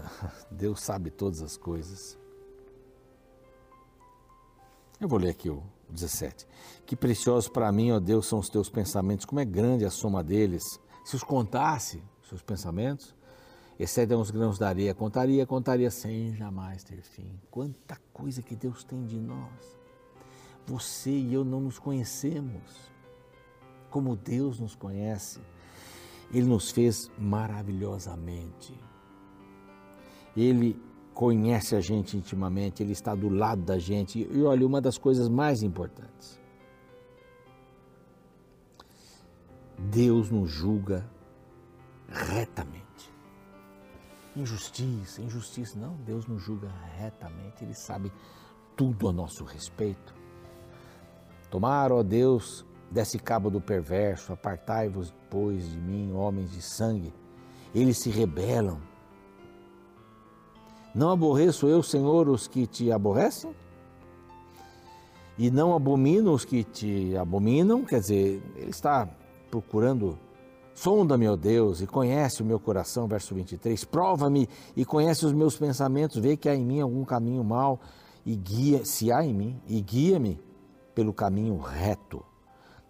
Deus 0.50 0.80
sabe 0.80 1.10
todas 1.10 1.42
as 1.42 1.56
coisas. 1.56 2.18
Eu 5.00 5.08
vou 5.08 5.18
ler 5.18 5.30
aqui 5.30 5.48
o 5.48 5.62
17. 5.88 6.46
Que 6.86 6.94
preciosos 6.94 7.48
para 7.48 7.70
mim, 7.72 7.90
ó 7.90 7.98
Deus, 7.98 8.26
são 8.26 8.38
os 8.38 8.48
teus 8.48 8.68
pensamentos, 8.68 9.24
como 9.24 9.40
é 9.40 9.44
grande 9.44 9.84
a 9.84 9.90
soma 9.90 10.22
deles. 10.22 10.80
Se 11.04 11.16
os 11.16 11.22
contasse, 11.22 12.02
seus 12.28 12.42
pensamentos, 12.42 13.14
excedem 13.78 14.18
os 14.18 14.30
grãos 14.30 14.58
da 14.58 14.68
areia, 14.68 14.94
contaria, 14.94 15.46
contaria 15.46 15.90
sem 15.90 16.34
jamais 16.34 16.84
ter 16.84 17.02
fim. 17.02 17.40
Quanta 17.50 17.98
coisa 18.12 18.42
que 18.42 18.54
Deus 18.54 18.84
tem 18.84 19.06
de 19.06 19.18
nós. 19.18 19.78
Você 20.66 21.10
e 21.10 21.32
eu 21.32 21.44
não 21.44 21.60
nos 21.60 21.78
conhecemos 21.78 22.90
como 23.90 24.14
Deus 24.14 24.60
nos 24.60 24.76
conhece. 24.76 25.40
Ele 26.32 26.46
nos 26.46 26.70
fez 26.70 27.10
maravilhosamente. 27.18 28.78
Ele 30.36 30.80
conhece 31.14 31.76
a 31.76 31.80
gente 31.80 32.16
intimamente, 32.16 32.82
ele 32.82 32.92
está 32.92 33.14
do 33.14 33.28
lado 33.28 33.62
da 33.62 33.78
gente. 33.78 34.26
E 34.30 34.42
olha, 34.42 34.66
uma 34.66 34.80
das 34.80 34.96
coisas 34.96 35.28
mais 35.28 35.62
importantes: 35.62 36.40
Deus 39.78 40.30
nos 40.30 40.50
julga 40.50 41.08
retamente. 42.08 42.80
Injustiça, 44.36 45.20
injustiça, 45.20 45.78
não, 45.78 45.96
Deus 45.96 46.26
nos 46.26 46.40
julga 46.42 46.70
retamente, 46.96 47.64
Ele 47.64 47.74
sabe 47.74 48.12
tudo 48.76 49.08
a 49.08 49.12
nosso 49.12 49.44
respeito. 49.44 50.14
Tomar, 51.50 51.90
ó 51.90 52.02
Deus, 52.02 52.64
desse 52.90 53.18
cabo 53.18 53.50
do 53.50 53.60
perverso, 53.60 54.32
apartai-vos, 54.32 55.12
pois, 55.28 55.68
de 55.68 55.78
mim, 55.78 56.12
homens 56.12 56.52
de 56.52 56.62
sangue. 56.62 57.12
Eles 57.74 57.98
se 57.98 58.08
rebelam 58.08 58.80
não 60.94 61.10
aborreço 61.10 61.68
eu, 61.68 61.82
Senhor, 61.82 62.28
os 62.28 62.48
que 62.48 62.66
te 62.66 62.90
aborrecem? 62.90 63.54
E 65.38 65.50
não 65.50 65.74
abomino 65.74 66.32
os 66.32 66.44
que 66.44 66.64
te 66.64 67.16
abominam? 67.16 67.84
Quer 67.84 68.00
dizer, 68.00 68.42
ele 68.56 68.70
está 68.70 69.08
procurando. 69.50 70.18
Sonda-me, 70.74 71.28
ó 71.28 71.36
Deus, 71.36 71.80
e 71.80 71.86
conhece 71.86 72.42
o 72.42 72.44
meu 72.44 72.58
coração, 72.58 73.06
verso 73.06 73.34
23. 73.34 73.84
Prova-me 73.84 74.48
e 74.76 74.84
conhece 74.84 75.24
os 75.24 75.32
meus 75.32 75.56
pensamentos, 75.56 76.18
vê 76.18 76.36
que 76.36 76.48
há 76.48 76.54
em 76.54 76.64
mim 76.64 76.80
algum 76.80 77.04
caminho 77.04 77.44
mau 77.44 77.80
e 78.24 78.34
guia, 78.34 78.84
se 78.84 79.12
há 79.12 79.24
em 79.24 79.32
mim, 79.32 79.60
e 79.66 79.80
guia-me 79.80 80.40
pelo 80.94 81.12
caminho 81.12 81.56
reto. 81.58 82.24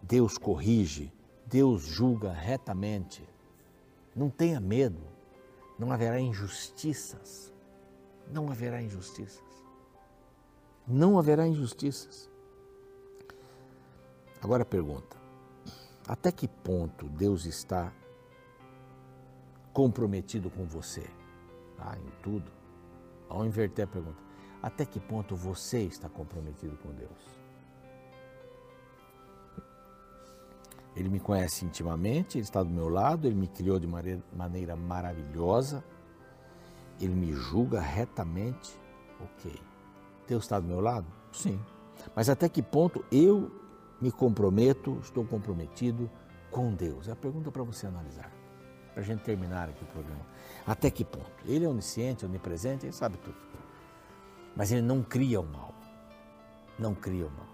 Deus 0.02 0.38
corrige, 0.38 1.12
Deus 1.46 1.82
julga 1.82 2.32
retamente. 2.32 3.22
Não 4.14 4.28
tenha 4.30 4.60
medo, 4.60 5.00
não 5.78 5.92
haverá 5.92 6.20
injustiças 6.20 7.49
não 8.32 8.50
haverá 8.50 8.82
injustiças. 8.82 9.42
Não 10.86 11.18
haverá 11.18 11.46
injustiças. 11.46 12.28
Agora 14.42 14.64
pergunta: 14.64 15.16
até 16.06 16.32
que 16.32 16.48
ponto 16.48 17.08
Deus 17.08 17.44
está 17.44 17.92
comprometido 19.72 20.50
com 20.50 20.64
você? 20.64 21.08
Ah, 21.78 21.96
em 21.96 22.22
tudo. 22.22 22.50
Ao 23.28 23.44
inverter 23.46 23.84
a 23.84 23.88
pergunta, 23.88 24.18
até 24.60 24.84
que 24.84 24.98
ponto 24.98 25.36
você 25.36 25.82
está 25.82 26.08
comprometido 26.08 26.76
com 26.78 26.90
Deus? 26.90 27.40
Ele 30.96 31.08
me 31.08 31.20
conhece 31.20 31.64
intimamente, 31.64 32.36
ele 32.36 32.42
está 32.42 32.60
do 32.60 32.68
meu 32.68 32.88
lado, 32.88 33.28
ele 33.28 33.36
me 33.36 33.46
criou 33.46 33.78
de 33.78 33.86
maneira 33.86 34.74
maravilhosa 34.74 35.84
ele 37.00 37.14
me 37.14 37.32
julga 37.32 37.80
retamente. 37.80 38.78
Ok. 39.20 39.52
Deus 40.26 40.44
está 40.44 40.60
do 40.60 40.66
meu 40.66 40.80
lado? 40.80 41.06
Sim. 41.32 41.60
Mas 42.14 42.28
até 42.28 42.48
que 42.48 42.62
ponto 42.62 43.04
eu 43.10 43.50
me 44.00 44.10
comprometo, 44.10 44.98
estou 45.02 45.24
comprometido 45.24 46.10
com 46.50 46.72
Deus? 46.72 47.08
É 47.08 47.12
a 47.12 47.16
pergunta 47.16 47.50
para 47.50 47.62
você 47.62 47.86
analisar. 47.86 48.30
Para 48.92 49.02
a 49.02 49.06
gente 49.06 49.22
terminar 49.22 49.68
aqui 49.68 49.82
o 49.82 49.86
programa. 49.86 50.26
Até 50.66 50.90
que 50.90 51.04
ponto? 51.04 51.30
Ele 51.44 51.64
é 51.64 51.68
onisciente, 51.68 52.24
onipresente, 52.24 52.86
ele 52.86 52.92
sabe 52.92 53.18
tudo. 53.18 53.36
Mas 54.56 54.72
ele 54.72 54.82
não 54.82 55.02
cria 55.02 55.40
o 55.40 55.46
mal. 55.46 55.74
Não 56.78 56.94
cria 56.94 57.26
o 57.26 57.30
mal. 57.30 57.46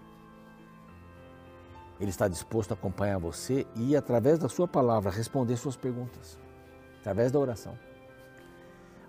Ele 1.99 2.09
está 2.09 2.27
disposto 2.27 2.71
a 2.71 2.73
acompanhar 2.75 3.17
você 3.17 3.65
e, 3.75 3.95
através 3.95 4.37
da 4.39 4.47
sua 4.47 4.67
palavra, 4.67 5.11
responder 5.11 5.57
suas 5.57 5.75
perguntas. 5.75 6.37
Através 6.99 7.31
da 7.31 7.39
oração. 7.39 7.77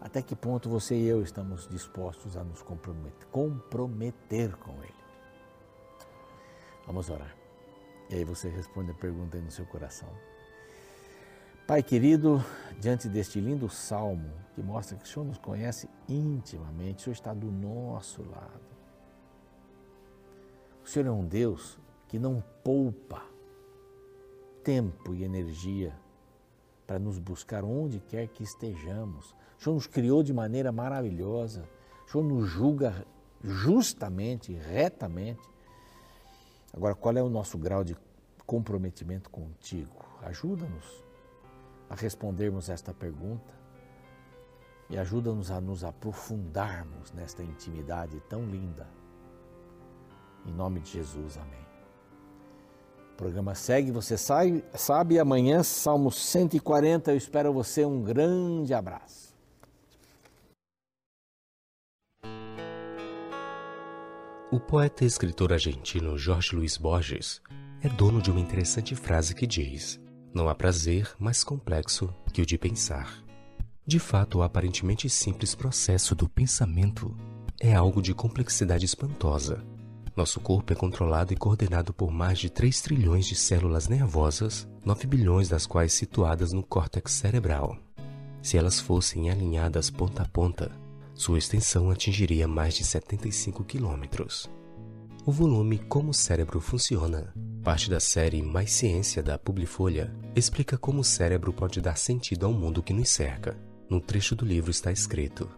Até 0.00 0.22
que 0.22 0.36
ponto 0.36 0.68
você 0.68 0.94
e 0.94 1.06
eu 1.06 1.22
estamos 1.22 1.68
dispostos 1.68 2.36
a 2.36 2.44
nos 2.44 2.62
comprometer, 2.62 3.26
comprometer 3.28 4.56
com 4.56 4.72
Ele? 4.82 4.94
Vamos 6.86 7.10
orar. 7.10 7.34
E 8.08 8.14
aí 8.14 8.24
você 8.24 8.48
responde 8.48 8.90
a 8.92 8.94
pergunta 8.94 9.36
aí 9.36 9.42
no 9.42 9.50
seu 9.50 9.66
coração. 9.66 10.08
Pai 11.66 11.82
querido, 11.82 12.42
diante 12.80 13.08
deste 13.08 13.40
lindo 13.40 13.68
salmo 13.68 14.32
que 14.54 14.62
mostra 14.62 14.96
que 14.96 15.04
o 15.04 15.06
Senhor 15.06 15.26
nos 15.26 15.36
conhece 15.36 15.88
intimamente, 16.08 17.00
o 17.00 17.02
Senhor 17.02 17.14
está 17.14 17.34
do 17.34 17.52
nosso 17.52 18.22
lado. 18.22 18.78
O 20.82 20.88
Senhor 20.88 21.06
é 21.06 21.10
um 21.10 21.26
Deus 21.26 21.78
que 22.08 22.18
não 22.18 22.42
poupa 22.64 23.22
tempo 24.64 25.14
e 25.14 25.24
energia 25.24 25.94
para 26.86 26.98
nos 26.98 27.18
buscar 27.18 27.62
onde 27.62 28.00
quer 28.00 28.28
que 28.28 28.42
estejamos. 28.42 29.34
O 29.58 29.62
Senhor 29.62 29.74
nos 29.74 29.86
criou 29.86 30.22
de 30.22 30.32
maneira 30.32 30.70
maravilhosa. 30.70 31.68
O 32.06 32.10
Senhor 32.10 32.24
nos 32.24 32.48
julga 32.48 33.04
justamente, 33.42 34.52
retamente. 34.52 35.42
Agora, 36.72 36.94
qual 36.94 37.16
é 37.16 37.22
o 37.22 37.28
nosso 37.28 37.58
grau 37.58 37.82
de 37.82 37.96
comprometimento 38.46 39.28
contigo? 39.30 40.04
Ajuda-nos 40.22 41.04
a 41.90 41.94
respondermos 41.94 42.68
esta 42.68 42.94
pergunta 42.94 43.58
e 44.88 44.96
ajuda-nos 44.96 45.50
a 45.50 45.60
nos 45.60 45.82
aprofundarmos 45.84 47.12
nesta 47.12 47.42
intimidade 47.42 48.20
tão 48.28 48.44
linda. 48.46 48.86
Em 50.46 50.52
nome 50.52 50.80
de 50.80 50.92
Jesus, 50.92 51.36
amém. 51.36 51.66
O 53.12 53.16
programa 53.16 53.54
segue, 53.54 53.90
você 53.90 54.16
sabe, 54.16 54.64
sabe 54.74 55.18
amanhã, 55.18 55.64
Salmo 55.64 56.12
140. 56.12 57.10
Eu 57.10 57.16
espero 57.16 57.52
você. 57.52 57.84
Um 57.84 58.02
grande 58.02 58.72
abraço. 58.72 59.27
O 64.50 64.58
poeta 64.58 65.04
e 65.04 65.06
escritor 65.06 65.52
argentino 65.52 66.16
Jorge 66.16 66.56
Luiz 66.56 66.78
Borges 66.78 67.42
é 67.82 67.88
dono 67.88 68.22
de 68.22 68.30
uma 68.30 68.40
interessante 68.40 68.94
frase 68.94 69.34
que 69.34 69.46
diz: 69.46 70.00
Não 70.32 70.48
há 70.48 70.54
prazer 70.54 71.10
mais 71.18 71.44
complexo 71.44 72.08
que 72.32 72.40
o 72.40 72.46
de 72.46 72.56
pensar. 72.56 73.22
De 73.86 73.98
fato, 73.98 74.38
o 74.38 74.42
aparentemente 74.42 75.08
simples 75.10 75.54
processo 75.54 76.14
do 76.14 76.26
pensamento 76.28 77.14
é 77.60 77.74
algo 77.74 78.00
de 78.00 78.14
complexidade 78.14 78.86
espantosa, 78.86 79.62
Nosso 80.18 80.40
corpo 80.40 80.72
é 80.72 80.76
controlado 80.76 81.32
e 81.32 81.36
coordenado 81.36 81.92
por 81.92 82.10
mais 82.10 82.40
de 82.40 82.50
3 82.50 82.80
trilhões 82.80 83.24
de 83.24 83.36
células 83.36 83.86
nervosas, 83.86 84.66
9 84.84 85.06
bilhões 85.06 85.48
das 85.48 85.64
quais 85.64 85.92
situadas 85.92 86.52
no 86.52 86.60
córtex 86.62 87.12
cerebral. 87.12 87.76
Se 88.42 88.56
elas 88.56 88.80
fossem 88.80 89.30
alinhadas 89.30 89.90
ponta 89.90 90.24
a 90.24 90.26
ponta, 90.26 90.72
sua 91.18 91.36
extensão 91.36 91.90
atingiria 91.90 92.46
mais 92.46 92.74
de 92.74 92.84
75 92.84 93.64
quilômetros. 93.64 94.48
O 95.26 95.32
volume 95.32 95.76
Como 95.76 96.10
o 96.10 96.14
Cérebro 96.14 96.60
Funciona, 96.60 97.34
parte 97.64 97.90
da 97.90 97.98
série 97.98 98.40
Mais 98.40 98.70
Ciência 98.70 99.20
da 99.20 99.36
Publifolha, 99.36 100.14
explica 100.36 100.78
como 100.78 101.00
o 101.00 101.04
cérebro 101.04 101.52
pode 101.52 101.80
dar 101.80 101.98
sentido 101.98 102.46
ao 102.46 102.52
mundo 102.52 102.84
que 102.84 102.92
nos 102.92 103.08
cerca. 103.08 103.58
No 103.90 104.00
trecho 104.00 104.36
do 104.36 104.44
livro 104.44 104.70
está 104.70 104.92
escrito: 104.92 105.50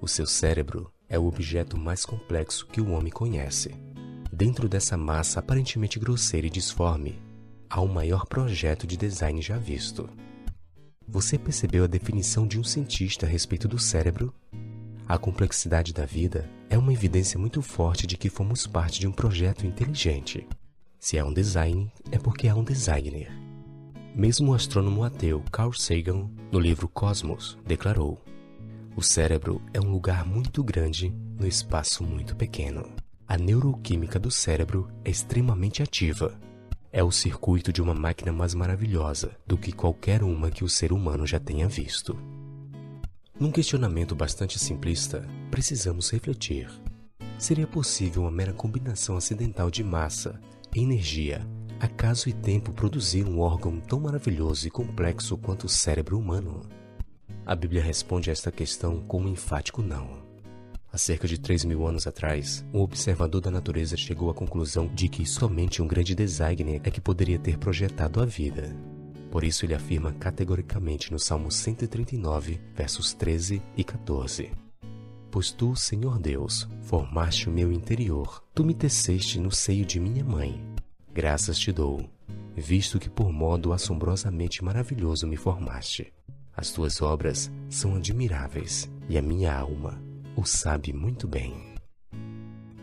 O 0.00 0.06
seu 0.06 0.26
cérebro 0.26 0.92
é 1.08 1.18
o 1.18 1.26
objeto 1.26 1.76
mais 1.76 2.04
complexo 2.04 2.64
que 2.68 2.80
o 2.80 2.92
homem 2.92 3.10
conhece. 3.10 3.74
Dentro 4.32 4.68
dessa 4.68 4.96
massa 4.96 5.40
aparentemente 5.40 5.98
grosseira 5.98 6.46
e 6.46 6.50
disforme, 6.50 7.20
há 7.68 7.80
o 7.80 7.88
maior 7.88 8.26
projeto 8.26 8.86
de 8.86 8.96
design 8.96 9.42
já 9.42 9.58
visto. 9.58 10.08
Você 11.10 11.36
percebeu 11.36 11.84
a 11.84 11.88
definição 11.88 12.46
de 12.46 12.60
um 12.60 12.64
cientista 12.64 13.26
a 13.26 13.28
respeito 13.28 13.66
do 13.66 13.78
cérebro? 13.78 14.32
A 15.08 15.16
complexidade 15.16 15.94
da 15.94 16.04
vida 16.04 16.46
é 16.68 16.76
uma 16.76 16.92
evidência 16.92 17.40
muito 17.40 17.62
forte 17.62 18.06
de 18.06 18.14
que 18.14 18.28
fomos 18.28 18.66
parte 18.66 19.00
de 19.00 19.08
um 19.08 19.10
projeto 19.10 19.64
inteligente. 19.64 20.46
Se 21.00 21.18
há 21.18 21.24
um 21.24 21.32
design, 21.32 21.90
é 22.12 22.18
porque 22.18 22.46
há 22.46 22.54
um 22.54 22.62
designer. 22.62 23.32
Mesmo 24.14 24.52
o 24.52 24.54
astrônomo 24.54 25.02
ateu 25.02 25.42
Carl 25.50 25.72
Sagan, 25.72 26.28
no 26.52 26.60
livro 26.60 26.86
Cosmos, 26.88 27.56
declarou: 27.66 28.22
o 28.94 29.02
cérebro 29.02 29.62
é 29.72 29.80
um 29.80 29.90
lugar 29.90 30.26
muito 30.26 30.62
grande 30.62 31.08
no 31.40 31.46
espaço 31.46 32.04
muito 32.04 32.36
pequeno. 32.36 32.86
A 33.26 33.38
neuroquímica 33.38 34.18
do 34.18 34.30
cérebro 34.30 34.90
é 35.06 35.10
extremamente 35.10 35.82
ativa. 35.82 36.38
É 36.92 37.02
o 37.02 37.10
circuito 37.10 37.72
de 37.72 37.80
uma 37.80 37.94
máquina 37.94 38.30
mais 38.30 38.52
maravilhosa 38.52 39.30
do 39.46 39.56
que 39.56 39.72
qualquer 39.72 40.22
uma 40.22 40.50
que 40.50 40.64
o 40.64 40.68
ser 40.68 40.92
humano 40.92 41.26
já 41.26 41.40
tenha 41.40 41.66
visto. 41.66 42.14
Num 43.40 43.52
questionamento 43.52 44.16
bastante 44.16 44.58
simplista, 44.58 45.24
precisamos 45.48 46.10
refletir. 46.10 46.68
Seria 47.38 47.68
possível 47.68 48.22
uma 48.22 48.32
mera 48.32 48.52
combinação 48.52 49.16
acidental 49.16 49.70
de 49.70 49.84
massa, 49.84 50.40
energia, 50.74 51.46
acaso 51.78 52.28
e 52.28 52.32
tempo 52.32 52.72
produzir 52.72 53.24
um 53.24 53.38
órgão 53.38 53.78
tão 53.78 54.00
maravilhoso 54.00 54.66
e 54.66 54.70
complexo 54.72 55.38
quanto 55.38 55.64
o 55.64 55.68
cérebro 55.68 56.18
humano? 56.18 56.62
A 57.46 57.54
Bíblia 57.54 57.80
responde 57.80 58.28
a 58.28 58.32
esta 58.32 58.50
questão 58.50 59.02
com 59.02 59.22
um 59.22 59.28
enfático 59.28 59.82
não. 59.82 60.20
Há 60.92 60.98
cerca 60.98 61.28
de 61.28 61.38
3 61.38 61.64
mil 61.64 61.86
anos 61.86 62.08
atrás, 62.08 62.64
um 62.74 62.80
observador 62.80 63.40
da 63.40 63.52
natureza 63.52 63.96
chegou 63.96 64.30
à 64.30 64.34
conclusão 64.34 64.88
de 64.92 65.08
que 65.08 65.24
somente 65.24 65.80
um 65.80 65.86
grande 65.86 66.12
designer 66.12 66.80
é 66.82 66.90
que 66.90 67.00
poderia 67.00 67.38
ter 67.38 67.56
projetado 67.56 68.20
a 68.20 68.24
vida. 68.24 68.74
Por 69.30 69.44
isso 69.44 69.66
ele 69.66 69.74
afirma 69.74 70.12
categoricamente 70.12 71.12
no 71.12 71.18
Salmo 71.18 71.50
139, 71.50 72.60
versos 72.74 73.12
13 73.12 73.62
e 73.76 73.84
14: 73.84 74.52
Pois 75.30 75.50
tu, 75.50 75.76
Senhor 75.76 76.18
Deus, 76.18 76.66
formaste 76.82 77.48
o 77.48 77.52
meu 77.52 77.70
interior, 77.70 78.42
tu 78.54 78.64
me 78.64 78.72
teceste 78.72 79.38
no 79.38 79.50
seio 79.50 79.84
de 79.84 80.00
minha 80.00 80.24
mãe. 80.24 80.64
Graças 81.12 81.58
te 81.58 81.70
dou, 81.70 82.08
visto 82.56 82.98
que 82.98 83.10
por 83.10 83.32
modo 83.32 83.72
assombrosamente 83.72 84.64
maravilhoso 84.64 85.26
me 85.26 85.36
formaste. 85.36 86.12
As 86.56 86.70
tuas 86.72 87.02
obras 87.02 87.50
são 87.68 87.94
admiráveis 87.94 88.90
e 89.08 89.18
a 89.18 89.22
minha 89.22 89.54
alma 89.54 90.02
o 90.34 90.44
sabe 90.44 90.92
muito 90.92 91.28
bem. 91.28 91.74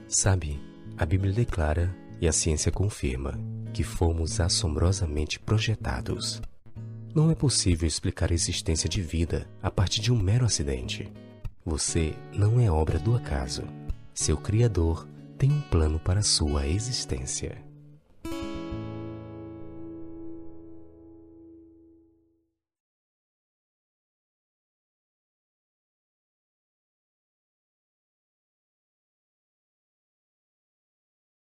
Sabe, 0.07 0.61
a 0.97 1.05
Bíblia 1.05 1.33
declara 1.33 1.95
e 2.21 2.27
a 2.27 2.31
ciência 2.31 2.71
confirma 2.71 3.39
que 3.73 3.83
fomos 3.83 4.39
assombrosamente 4.39 5.39
projetados. 5.39 6.41
Não 7.13 7.31
é 7.31 7.35
possível 7.35 7.87
explicar 7.87 8.31
a 8.31 8.33
existência 8.33 8.89
de 8.89 9.01
vida 9.01 9.47
a 9.61 9.71
partir 9.71 10.01
de 10.01 10.11
um 10.11 10.17
mero 10.17 10.45
acidente. 10.45 11.11
Você 11.65 12.13
não 12.33 12.59
é 12.59 12.69
obra 12.69 12.99
do 12.99 13.15
acaso. 13.15 13.63
Seu 14.13 14.37
Criador 14.37 15.07
tem 15.37 15.51
um 15.51 15.61
plano 15.61 15.99
para 15.99 16.21
sua 16.21 16.67
existência. 16.67 17.64